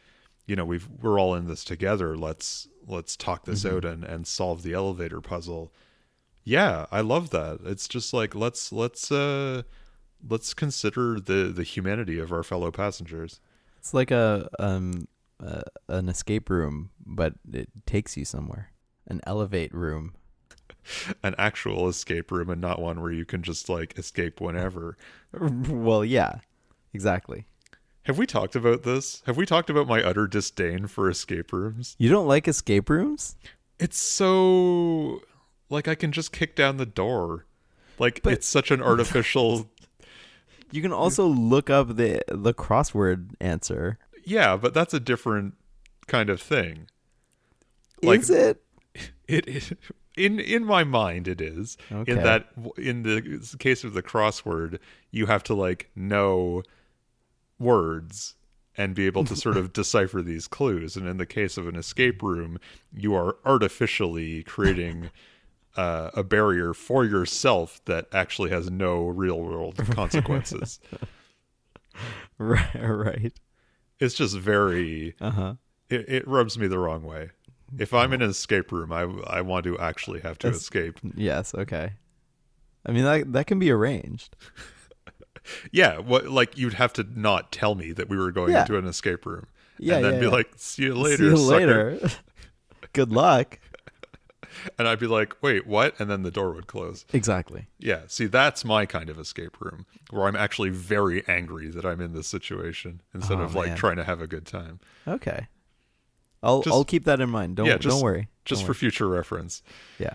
you 0.51 0.57
know, 0.57 0.65
we've 0.65 0.89
we're 1.01 1.21
all 1.21 1.37
in 1.37 1.47
this 1.47 1.63
together. 1.63 2.17
Let's 2.17 2.67
let's 2.85 3.17
talk 3.17 3.45
this 3.45 3.63
Mhm. 3.63 3.77
out 3.77 3.85
and 3.85 4.03
and 4.05 4.27
solve 4.27 4.65
the 4.65 4.73
elevator 4.73 5.21
puzzle. 5.21 5.73
Yeah, 6.43 6.87
I 6.91 7.03
love 7.03 7.31
that. 7.31 7.61
It's 7.65 7.87
just 7.87 8.13
like 8.13 8.35
let's 8.35 8.73
let's 8.73 9.13
uh 9.13 9.63
let's 10.29 10.53
consider 10.53 11.21
the 11.21 11.53
the 11.55 11.63
humanity 11.63 12.19
of 12.19 12.33
our 12.33 12.43
fellow 12.43 12.73
passengers. 12.73 13.39
It's 13.79 13.95
like 13.95 14.11
a 14.11 14.49
um 14.59 15.07
uh, 15.39 15.63
an 15.87 16.09
escape 16.09 16.51
room, 16.51 16.91
but 17.07 17.35
it 17.53 17.69
takes 17.87 18.17
you 18.17 18.25
somewhere. 18.25 18.73
An 19.07 19.21
elevate 19.27 19.73
room. 19.73 20.15
An 21.23 21.35
actual 21.39 21.89
escape 21.89 22.33
room 22.33 22.51
and 22.51 22.61
not 22.61 22.83
one 22.83 23.01
where 23.01 23.13
you 23.13 23.25
can 23.25 23.43
just 23.43 23.69
like 23.69 23.97
escape 23.97 24.41
whenever. 24.41 24.97
well, 25.33 26.05
yeah, 26.05 26.41
exactly. 26.93 27.47
Have 28.11 28.19
we 28.19 28.27
talked 28.27 28.57
about 28.57 28.83
this? 28.83 29.23
Have 29.27 29.37
we 29.37 29.47
talked 29.47 29.71
about 29.71 29.87
my 29.87 30.03
utter 30.03 30.27
disdain 30.27 30.89
for 30.89 31.09
escape 31.09 31.53
rooms? 31.53 31.95
You 31.97 32.09
don't 32.11 32.27
like 32.27 32.49
escape 32.49 32.91
rooms? 32.91 33.37
It's 33.79 33.99
so 34.01 35.23
like 35.69 35.87
I 35.87 35.95
can 35.95 36.11
just 36.11 36.33
kick 36.33 36.57
down 36.57 36.77
the 36.77 36.87
door. 36.87 37.47
Like 38.01 38.21
But- 38.25 38.33
it's 38.33 38.49
such 38.49 38.73
an 38.73 38.83
artificial 38.83 39.71
You 40.73 40.83
can 40.83 40.91
also 40.93 41.25
look 41.25 41.71
up 41.71 41.95
the 41.95 42.21
the 42.27 42.53
crossword 42.53 43.29
answer. 43.41 43.97
Yeah, 44.25 44.57
but 44.57 44.75
that's 44.75 44.93
a 44.93 44.99
different 44.99 45.55
kind 46.09 46.31
of 46.31 46.43
thing. 46.43 46.89
Like- 48.03 48.23
Is 48.23 48.31
it? 48.31 48.61
It 49.29 49.47
it, 49.47 49.79
in 50.17 50.41
in 50.41 50.65
my 50.65 50.83
mind 50.83 51.29
it 51.29 51.41
is 51.41 51.79
Okay. 51.93 52.11
in 52.11 52.19
that 52.25 52.49
in 52.77 53.05
the 53.05 53.57
case 53.61 53.85
of 53.85 53.95
the 53.95 54.03
crossword 54.03 54.81
you 55.13 55.27
have 55.27 55.45
to 55.45 55.55
like 55.55 55.91
know 55.95 56.65
words 57.61 58.35
and 58.77 58.95
be 58.95 59.07
able 59.07 59.25
to 59.25 59.37
sort 59.37 59.57
of 59.57 59.73
decipher 59.75 60.23
these 60.23 60.49
clues 60.49 60.97
and 60.97 61.07
in 61.07 61.17
the 61.19 61.27
case 61.27 61.57
of 61.57 61.69
an 61.69 61.77
escape 61.77 62.23
room 62.23 62.59
you 62.95 63.15
are 63.15 63.37
artificially 63.45 64.43
creating 64.45 65.11
uh, 65.77 66.11
a 66.15 66.23
barrier 66.25 66.73
for 66.75 67.05
yourself 67.05 67.81
that 67.85 68.07
actually 68.13 68.51
has 68.51 68.71
no 68.71 69.07
real 69.07 69.41
world 69.41 69.77
consequences 69.91 70.81
right, 72.39 72.75
right. 72.75 73.33
it's 73.99 74.15
just 74.15 74.37
very 74.37 75.15
Uh 75.21 75.31
huh. 75.31 75.55
it, 75.89 76.09
it 76.09 76.29
rubs 76.29 76.59
me 76.59 76.67
the 76.67 76.79
wrong 76.79 77.03
way 77.03 77.31
if 77.79 77.93
i'm 77.95 78.13
in 78.13 78.23
an 78.23 78.31
escape 78.31 78.73
room 78.73 78.93
i 78.93 79.03
i 79.29 79.41
want 79.41 79.65
to 79.65 79.79
actually 79.79 80.21
have 80.21 80.39
to 80.39 80.47
That's- 80.49 80.63
escape 80.63 80.99
Yes. 81.15 81.55
Okay. 81.55 81.93
I 82.87 82.93
mean 82.93 83.05
that 83.05 83.33
that 83.35 83.47
can 83.47 83.59
be 83.59 83.71
arranged. 83.71 84.35
Yeah, 85.73 85.99
what 85.99 86.29
like 86.29 86.57
you'd 86.59 86.75
have 86.75 86.93
to 86.95 87.07
not 87.15 87.51
tell 87.53 87.75
me 87.75 87.93
that 87.93 88.09
we 88.09 88.17
were 88.17 88.31
going 88.33 88.53
Yeah. 88.53 88.63
into 88.63 88.77
an 88.77 88.87
escape 88.87 89.25
room. 89.27 89.47
Yeah, 89.79 89.97
and 89.97 90.05
then 90.05 90.15
yeah, 90.15 90.21
be 90.21 90.27
yeah. 90.27 90.33
like, 90.33 90.51
see 90.57 90.83
you 90.85 90.95
later. 90.95 91.17
See 91.17 91.25
you 91.25 91.37
sucker." 91.37 91.93
later. 91.97 92.09
Good 92.93 93.11
luck. 93.13 93.59
And 94.79 94.89
I'd 94.89 94.99
be 94.99 95.07
like, 95.07 95.41
wait, 95.43 95.65
what? 95.65 95.99
And 96.01 96.11
then 96.11 96.23
the 96.25 96.31
door 96.31 96.51
would 96.53 96.67
close. 96.67 97.07
Exactly. 97.13 97.69
Yeah, 97.79 98.01
see, 98.09 98.27
that's 98.27 98.65
my 98.65 98.85
kind 98.85 99.09
of 99.09 99.17
escape 99.19 99.59
room 99.61 99.87
where 100.11 100.27
I'm 100.27 100.35
actually 100.35 100.71
very 100.71 101.27
angry 101.29 101.69
that 101.71 101.87
I'm 101.87 102.01
in 102.01 102.13
this 102.13 102.27
situation 102.27 103.01
instead 103.15 103.39
Oh, 103.39 103.43
of 103.45 103.55
like 103.55 103.69
man. 103.69 103.77
trying 103.77 103.97
to 103.97 104.05
have 104.05 104.21
a 104.21 104.27
good 104.27 104.45
time. 104.47 104.81
Okay. 105.07 105.47
I'll 106.43 106.63
Just- 106.63 106.75
I'll 106.75 106.85
keep 106.85 107.05
that 107.05 107.21
in 107.21 107.31
mind. 107.31 107.57
Don't 107.57 107.67
yeah, 107.67 107.79
just, 107.79 107.95
don't 107.95 108.03
worry. 108.03 108.27
Just 108.45 108.63
Don't 108.63 108.67
for 108.67 108.75
future 108.75 109.07
reference. 109.09 109.63
yeah. 110.01 110.15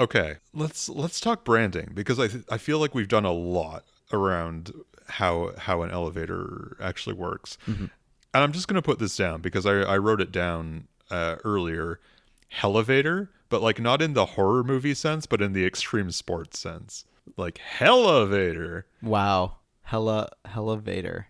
Okay, 0.00 0.36
let's 0.54 0.88
let's 0.88 1.18
talk 1.20 1.44
branding 1.44 1.90
because 1.92 2.18
I 2.20 2.28
th- 2.28 2.44
I 2.48 2.58
feel 2.58 2.78
like 2.78 2.94
we've 2.94 3.08
done 3.08 3.24
a 3.26 3.32
lot 3.32 3.84
around 4.12 4.72
how 5.08 5.52
how 5.58 5.82
an 5.82 5.90
elevator 5.90 6.76
actually 6.80 7.14
works, 7.14 7.58
Mm-hmm. 7.66 7.84
and 7.84 7.90
I'm 8.44 8.52
just 8.52 8.68
gonna 8.68 8.82
put 8.82 8.98
this 8.98 9.16
down 9.16 9.40
because 9.40 9.66
I 9.66 9.80
I 9.82 9.98
wrote 9.98 10.20
it 10.20 10.32
down 10.32 10.88
uh, 11.10 11.36
earlier, 11.44 12.00
elevator, 12.62 13.30
but 13.48 13.60
like 13.62 13.80
not 13.80 14.00
in 14.02 14.14
the 14.14 14.26
horror 14.26 14.62
movie 14.64 14.94
sense, 14.94 15.26
but 15.26 15.42
in 15.42 15.52
the 15.52 15.66
extreme 15.66 16.10
sports 16.10 16.58
sense, 16.58 17.04
like 17.36 17.60
elevator. 17.80 18.86
Wow. 19.02 19.56
Hella 19.82 20.30
elevator. 20.54 21.26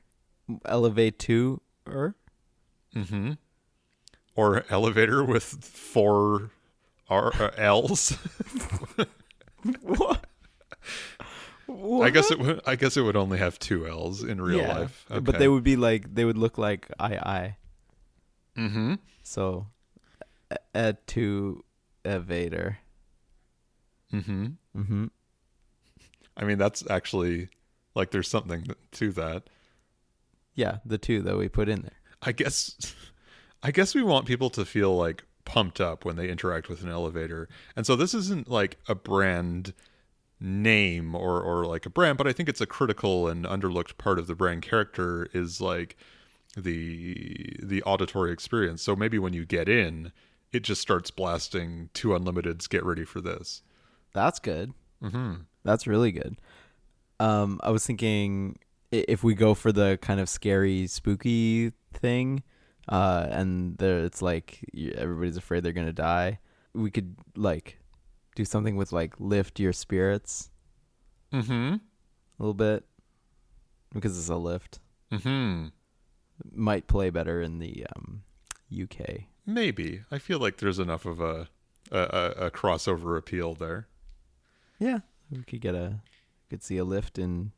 Elevate 0.67 1.19
to 1.21 1.61
or 1.87 2.15
Mm-hmm. 2.95 3.33
Or 4.37 4.65
elevator 4.71 5.25
with 5.25 5.43
four 5.45 6.51
R 7.09 7.33
uh, 7.41 7.51
L's. 7.57 8.17
what? 9.83 10.27
I 12.03 12.11
guess 12.11 12.31
it 12.31 12.39
would. 12.39 12.61
I 12.67 12.77
guess 12.77 12.97
it 12.97 13.03
would 13.03 13.17
only 13.17 13.39
have 13.39 13.59
two 13.59 13.87
L's 13.87 14.23
in 14.23 14.41
real 14.41 14.59
yeah. 14.59 14.79
life. 14.79 15.07
But 15.09 15.39
they 15.39 15.49
would 15.49 15.65
be 15.65 15.77
like 15.77 16.15
they 16.15 16.25
would 16.25 16.39
look 16.39 16.59
like 16.59 16.89
I 16.99 17.15
I. 17.17 17.57
Mm-hmm. 18.57 18.95
So 19.23 19.67
a 20.51 20.59
et 20.75 21.07
to 21.09 21.65
evader. 22.05 22.77
Mm-hmm. 24.13 24.47
Mm-hmm. 24.77 25.07
I 26.37 26.45
mean, 26.45 26.59
that's 26.59 26.89
actually 26.91 27.49
like 27.95 28.11
there's 28.11 28.29
something 28.29 28.67
to 28.93 29.13
that. 29.13 29.45
Yeah, 30.55 30.79
the 30.85 30.99
two 30.99 31.23
that 31.23 31.37
we 31.37 31.49
put 31.49 31.69
in 31.69 31.83
there. 31.83 32.01
I 32.21 32.33
guess. 32.33 32.95
I 33.65 33.71
guess 33.71 33.95
we 33.95 34.03
want 34.03 34.27
people 34.27 34.51
to 34.51 34.65
feel 34.65 34.97
like 34.97 35.23
pumped 35.45 35.81
up 35.81 36.05
when 36.05 36.17
they 36.17 36.29
interact 36.29 36.69
with 36.69 36.83
an 36.83 36.89
elevator, 36.89 37.49
and 37.77 37.87
so 37.87 37.95
this 37.95 38.13
isn't 38.13 38.51
like 38.51 38.77
a 38.89 38.95
brand 38.97 39.73
name 40.43 41.15
or 41.15 41.41
or 41.41 41.65
like 41.65 41.87
a 41.87 41.91
brand, 41.91 42.19
but 42.19 42.27
I 42.27 42.33
think 42.33 42.49
it's 42.49 42.61
a 42.61 42.67
critical 42.67 43.29
and 43.29 43.45
underlooked 43.45 43.97
part 43.97 44.19
of 44.19 44.27
the 44.27 44.35
brand 44.35 44.63
character 44.63 45.29
is 45.33 45.61
like 45.61 45.97
the 46.57 47.57
the 47.63 47.83
auditory 47.85 48.33
experience. 48.33 48.83
So 48.83 48.97
maybe 48.97 49.19
when 49.19 49.33
you 49.33 49.47
get 49.47 49.69
in, 49.69 50.13
it 50.53 50.61
just 50.61 50.81
starts 50.81 51.11
blasting 51.11 51.91
two 51.95 52.09
unlimiteds. 52.09 52.69
Get 52.69 52.85
ready 52.85 53.05
for 53.05 53.21
this. 53.21 53.63
That's 54.13 54.39
good. 54.39 54.75
Mm-hmm. 55.03 55.35
That's 55.65 55.87
really 55.87 56.13
good. 56.13 56.37
Um, 57.21 57.61
I 57.63 57.71
was 57.71 57.87
thinking 57.87 58.59
if 58.91 59.23
we 59.23 59.35
go 59.35 59.55
for 59.55 59.73
the 59.73 59.99
kind 60.03 60.21
of 60.21 60.29
scary, 60.29 60.87
spooky 60.87 61.73
thing, 61.95 62.43
uh, 62.89 63.29
and 63.31 63.79
there 63.79 64.05
it's 64.05 64.21
like 64.21 64.61
everybody's 64.97 65.37
afraid 65.37 65.63
they're 65.63 65.73
gonna 65.73 65.93
die, 65.93 66.41
we 66.75 66.91
could 66.91 67.17
like 67.37 67.79
do 68.35 68.45
something 68.45 68.77
with 68.77 68.93
like 68.93 69.15
lift 69.19 69.61
your 69.61 69.73
spirits 69.73 70.51
Mm-hmm. 71.33 71.75
a 71.75 71.81
little 72.39 72.53
bit 72.55 72.85
because 73.95 74.19
it's 74.19 74.29
a 74.29 74.37
lift. 74.37 74.81
Mm-hmm. 75.11 75.69
Might 76.55 76.87
play 76.87 77.09
better 77.11 77.41
in 77.41 77.59
the 77.59 77.87
um, 77.97 78.23
UK. 78.71 79.23
Maybe. 79.47 80.03
I 80.11 80.19
feel 80.19 80.39
like 80.39 80.59
there's 80.59 80.79
enough 80.79 81.07
of 81.07 81.21
a 81.21 81.49
a, 81.91 81.99
a, 81.99 82.47
a 82.47 82.51
crossover 82.51 83.17
appeal 83.19 83.55
there. 83.55 83.87
Yeah, 84.79 85.01
we 85.31 85.43
could 85.43 85.61
get 85.61 85.75
a 85.75 86.01
could 86.51 86.63
see 86.63 86.77
a 86.79 86.85
lift 86.85 87.19
in 87.19 87.53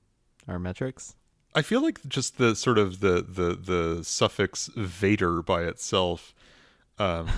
our 0.47 0.59
metrics. 0.59 1.17
I 1.55 1.63
feel 1.63 1.83
like 1.83 2.01
just 2.07 2.39
the 2.39 2.55
sort 2.55 2.79
of 2.79 3.01
the 3.01 3.23
the 3.23 3.55
the 3.57 4.05
suffix 4.05 4.69
vator 4.77 5.45
by 5.45 5.63
itself, 5.65 6.35
um, 6.99 7.29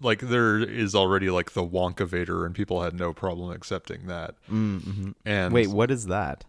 like 0.00 0.20
there 0.20 0.58
is 0.58 0.94
already 0.94 1.30
like 1.30 1.52
the 1.52 1.64
Wonkavator, 1.66 2.44
and 2.46 2.54
people 2.54 2.82
had 2.82 2.94
no 2.94 3.12
problem 3.12 3.50
accepting 3.50 4.06
that. 4.06 4.34
Mm-hmm. 4.50 5.10
And 5.24 5.52
Wait, 5.54 5.68
what 5.68 5.90
is 5.90 6.06
that? 6.06 6.44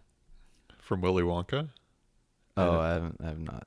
from 0.78 1.00
Willy 1.02 1.22
Wonka, 1.22 1.68
Oh, 2.56 2.78
I 2.80 2.88
haven't, 2.94 3.16
I 3.22 3.26
have 3.26 3.38
not. 3.38 3.66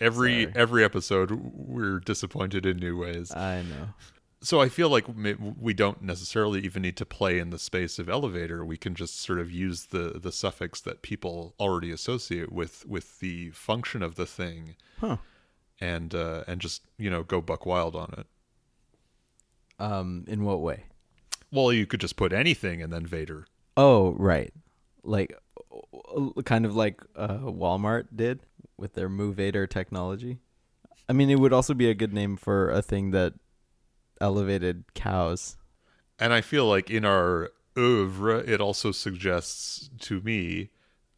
every 0.00 0.44
Sorry. 0.44 0.52
every 0.56 0.84
episode 0.84 1.30
we're 1.30 2.00
disappointed 2.00 2.64
in 2.66 2.78
new 2.78 2.96
ways. 2.98 3.30
I 3.32 3.62
know. 3.62 3.88
so 4.40 4.60
I 4.60 4.68
feel 4.68 4.88
like 4.88 5.04
we 5.60 5.74
don't 5.74 6.02
necessarily 6.02 6.60
even 6.64 6.82
need 6.82 6.96
to 6.96 7.06
play 7.06 7.38
in 7.38 7.50
the 7.50 7.58
space 7.58 7.98
of 7.98 8.08
elevator. 8.08 8.64
We 8.64 8.76
can 8.76 8.94
just 8.94 9.20
sort 9.20 9.38
of 9.38 9.50
use 9.50 9.86
the 9.86 10.18
the 10.22 10.32
suffix 10.32 10.80
that 10.82 11.02
people 11.02 11.54
already 11.60 11.90
associate 11.90 12.50
with 12.52 12.86
with 12.86 13.18
the 13.20 13.50
function 13.50 14.02
of 14.02 14.14
the 14.14 14.26
thing, 14.26 14.76
Huh. 15.00 15.18
And 15.80 16.14
uh, 16.14 16.44
and 16.46 16.60
just 16.60 16.82
you 16.98 17.08
know 17.08 17.22
go 17.22 17.40
buck 17.40 17.64
wild 17.64 17.94
on 17.94 18.14
it. 18.18 18.26
Um, 19.78 20.24
in 20.26 20.44
what 20.44 20.60
way? 20.60 20.84
Well, 21.52 21.72
you 21.72 21.86
could 21.86 22.00
just 22.00 22.16
put 22.16 22.32
anything 22.32 22.82
and 22.82 22.92
then 22.92 23.06
vator. 23.06 23.44
Oh, 23.76 24.10
right. 24.12 24.52
Like, 25.04 25.38
uh, 26.16 26.42
kind 26.44 26.66
of 26.66 26.74
like 26.74 27.00
uh, 27.16 27.38
Walmart 27.38 28.08
did 28.14 28.40
with 28.76 28.94
their 28.94 29.08
Movator 29.08 29.68
technology. 29.68 30.38
I 31.08 31.12
mean, 31.12 31.30
it 31.30 31.38
would 31.38 31.52
also 31.52 31.74
be 31.74 31.88
a 31.88 31.94
good 31.94 32.12
name 32.12 32.36
for 32.36 32.70
a 32.70 32.82
thing 32.82 33.12
that 33.12 33.34
elevated 34.20 34.84
cows. 34.94 35.56
And 36.18 36.32
I 36.32 36.40
feel 36.40 36.66
like 36.66 36.90
in 36.90 37.04
our 37.04 37.50
oeuvre, 37.78 38.38
it 38.38 38.60
also 38.60 38.90
suggests 38.92 39.88
to 40.00 40.20
me 40.20 40.70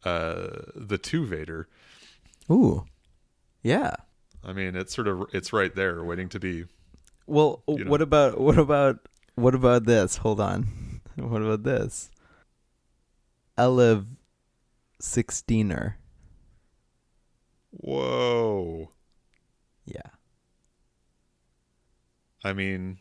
uh, 0.05 0.47
the 0.75 0.97
two 0.97 1.25
Vader. 1.25 1.67
Ooh, 2.49 2.85
yeah. 3.63 3.95
I 4.43 4.53
mean, 4.53 4.75
it's 4.75 4.93
sort 4.95 5.07
of 5.07 5.25
it's 5.33 5.53
right 5.53 5.73
there, 5.75 6.03
waiting 6.03 6.29
to 6.29 6.39
be. 6.39 6.65
Well, 7.27 7.63
You 7.67 7.85
know. 7.85 7.91
what 7.91 8.01
about 8.01 8.39
what 8.39 8.57
about 8.57 9.07
what 9.35 9.55
about 9.55 9.85
this? 9.85 10.17
Hold 10.17 10.39
on. 10.39 11.01
what 11.15 11.41
about 11.41 11.63
this? 11.63 12.09
Elev 13.57 14.05
sixteener. 14.99 15.97
Whoa! 17.71 18.91
Yeah, 19.85 20.01
I 22.43 22.53
mean, 22.53 22.97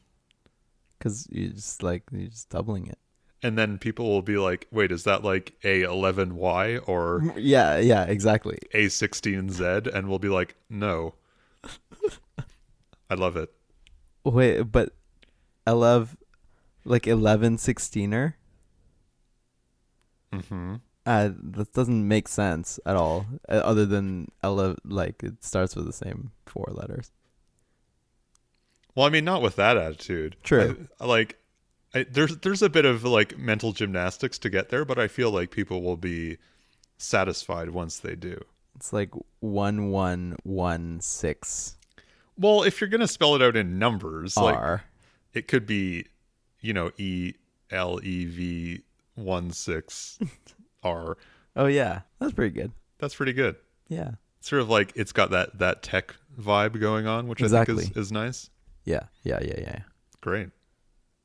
because 0.98 1.26
you 1.30 1.48
just 1.50 1.82
like 1.82 2.04
you're 2.12 2.28
just 2.28 2.50
doubling 2.50 2.86
it. 2.86 2.98
and 3.42 3.56
then 3.58 3.78
people 3.78 4.08
will 4.08 4.22
be 4.22 4.36
like, 4.36 4.66
"Wait, 4.70 4.92
is 4.92 5.04
that 5.04 5.24
like 5.24 5.54
a11y 5.64 6.78
or 6.86 7.22
Yeah, 7.36 7.78
yeah, 7.78 8.04
exactly. 8.04 8.58
a16z?" 8.74 9.86
And 9.92 10.08
we'll 10.08 10.18
be 10.18 10.28
like, 10.28 10.54
"No." 10.68 11.14
I 13.10 13.14
love 13.14 13.36
it. 13.36 13.52
Wait, 14.24 14.62
but 14.62 14.94
I 15.66 15.72
love 15.72 16.16
like 16.84 17.06
eleven 17.06 17.58
sixteener. 17.58 18.36
hmm 20.32 20.76
Uh, 21.06 21.30
that 21.42 21.72
doesn't 21.72 22.06
make 22.06 22.28
sense 22.28 22.78
at 22.86 22.96
all. 22.96 23.26
uh, 23.48 23.54
Other 23.64 23.86
than 23.86 24.28
ele 24.42 24.76
like 24.84 25.22
it 25.22 25.42
starts 25.44 25.74
with 25.74 25.86
the 25.86 25.92
same 25.92 26.30
four 26.46 26.68
letters. 26.72 27.10
Well, 28.94 29.06
I 29.06 29.10
mean, 29.10 29.24
not 29.24 29.42
with 29.42 29.56
that 29.56 29.76
attitude. 29.76 30.36
True. 30.42 30.86
I- 31.00 31.06
like, 31.06 31.38
I, 31.94 32.04
there's 32.04 32.36
there's 32.38 32.62
a 32.62 32.68
bit 32.68 32.84
of 32.84 33.02
like 33.04 33.38
mental 33.38 33.72
gymnastics 33.72 34.38
to 34.40 34.50
get 34.50 34.68
there, 34.68 34.84
but 34.84 34.98
I 34.98 35.08
feel 35.08 35.30
like 35.30 35.50
people 35.50 35.82
will 35.82 35.96
be 35.96 36.38
satisfied 36.98 37.70
once 37.70 37.98
they 37.98 38.14
do. 38.14 38.38
It's 38.80 38.94
like 38.94 39.10
one 39.40 39.90
one 39.90 40.36
one 40.42 41.00
six 41.00 41.76
Well, 42.38 42.62
if 42.62 42.80
you're 42.80 42.88
gonna 42.88 43.06
spell 43.06 43.34
it 43.34 43.42
out 43.42 43.54
in 43.54 43.78
numbers, 43.78 44.38
like 44.38 44.80
it 45.34 45.48
could 45.48 45.66
be 45.66 46.06
you 46.60 46.72
know, 46.72 46.90
E 46.96 47.34
L 47.70 48.00
E 48.02 48.24
V 48.24 48.80
one 49.16 49.50
six 49.50 50.18
R. 50.82 51.18
Oh 51.56 51.66
yeah, 51.66 52.00
that's 52.18 52.32
pretty 52.32 52.54
good. 52.54 52.72
That's 52.98 53.14
pretty 53.14 53.34
good. 53.34 53.56
Yeah, 53.88 54.12
Sort 54.40 54.62
of 54.62 54.70
like 54.70 54.94
it's 54.96 55.12
got 55.12 55.30
that 55.32 55.58
that 55.58 55.82
tech 55.82 56.16
vibe 56.40 56.80
going 56.80 57.06
on, 57.06 57.28
which 57.28 57.42
I 57.42 57.48
think 57.48 57.68
is, 57.68 57.90
is 57.90 58.10
nice. 58.10 58.48
yeah, 58.86 59.04
yeah, 59.24 59.40
yeah, 59.42 59.60
yeah. 59.60 59.78
Great. 60.22 60.48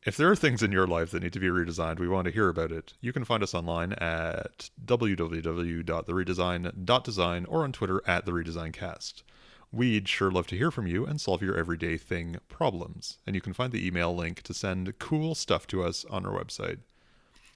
If 0.06 0.15
there 0.18 0.30
are 0.30 0.36
things 0.36 0.62
in 0.62 0.72
your 0.72 0.86
life 0.86 1.10
that 1.12 1.24
need 1.24 1.34
to 1.34 1.39
be 1.39 1.48
redesigned, 1.48 1.98
we 1.98 2.08
want 2.08 2.26
to 2.26 2.32
hear 2.32 2.48
about 2.48 2.72
it. 2.72 2.94
You 3.02 3.12
can 3.12 3.26
find 3.26 3.41
us 3.41 3.56
online 3.56 3.94
at 3.94 4.70
www.theredesign.design 4.86 7.46
or 7.46 7.63
on 7.63 7.72
Twitter 7.72 8.04
at 8.06 8.28
the 8.28 8.32
redesigncast. 8.32 9.24
We'd 9.72 10.08
sure 10.08 10.30
love 10.30 10.46
to 10.48 10.56
hear 10.56 10.70
from 10.70 10.86
you 10.86 11.08
and 11.08 11.20
solve 11.20 11.41
your 11.41 11.58
everyday 11.58 11.98
thing 11.98 12.38
problems. 12.48 13.18
And 13.26 13.36
you 13.36 13.41
can 13.41 13.54
find 13.54 13.74
the 13.74 13.84
email 13.86 14.15
link 14.15 14.44
to 14.44 14.54
send 14.54 15.00
cool 15.00 15.34
stuff 15.34 15.65
to 15.68 15.84
us 15.84 16.06
on 16.06 16.24
our 16.24 16.39
website. 16.39 16.78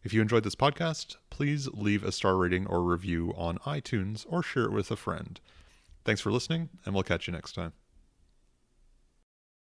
If 0.04 0.12
you 0.12 0.20
enjoyed 0.20 0.44
this 0.44 0.56
podcast, 0.56 1.18
please 1.30 1.68
leave 1.68 2.04
a 2.04 2.12
star 2.12 2.36
rating 2.36 2.66
or 2.66 2.82
review 2.82 3.32
on 3.38 3.60
iTunes 3.60 4.26
or 4.28 4.42
share 4.42 4.64
it 4.64 4.72
with 4.72 4.90
a 4.90 4.96
friend. 4.96 5.40
Thanks 6.04 6.22
for 6.22 6.32
listening, 6.32 6.70
and 6.84 6.96
we'll 6.96 7.04
catch 7.04 7.28
you 7.28 7.34
next 7.34 7.54
time. 7.54 7.74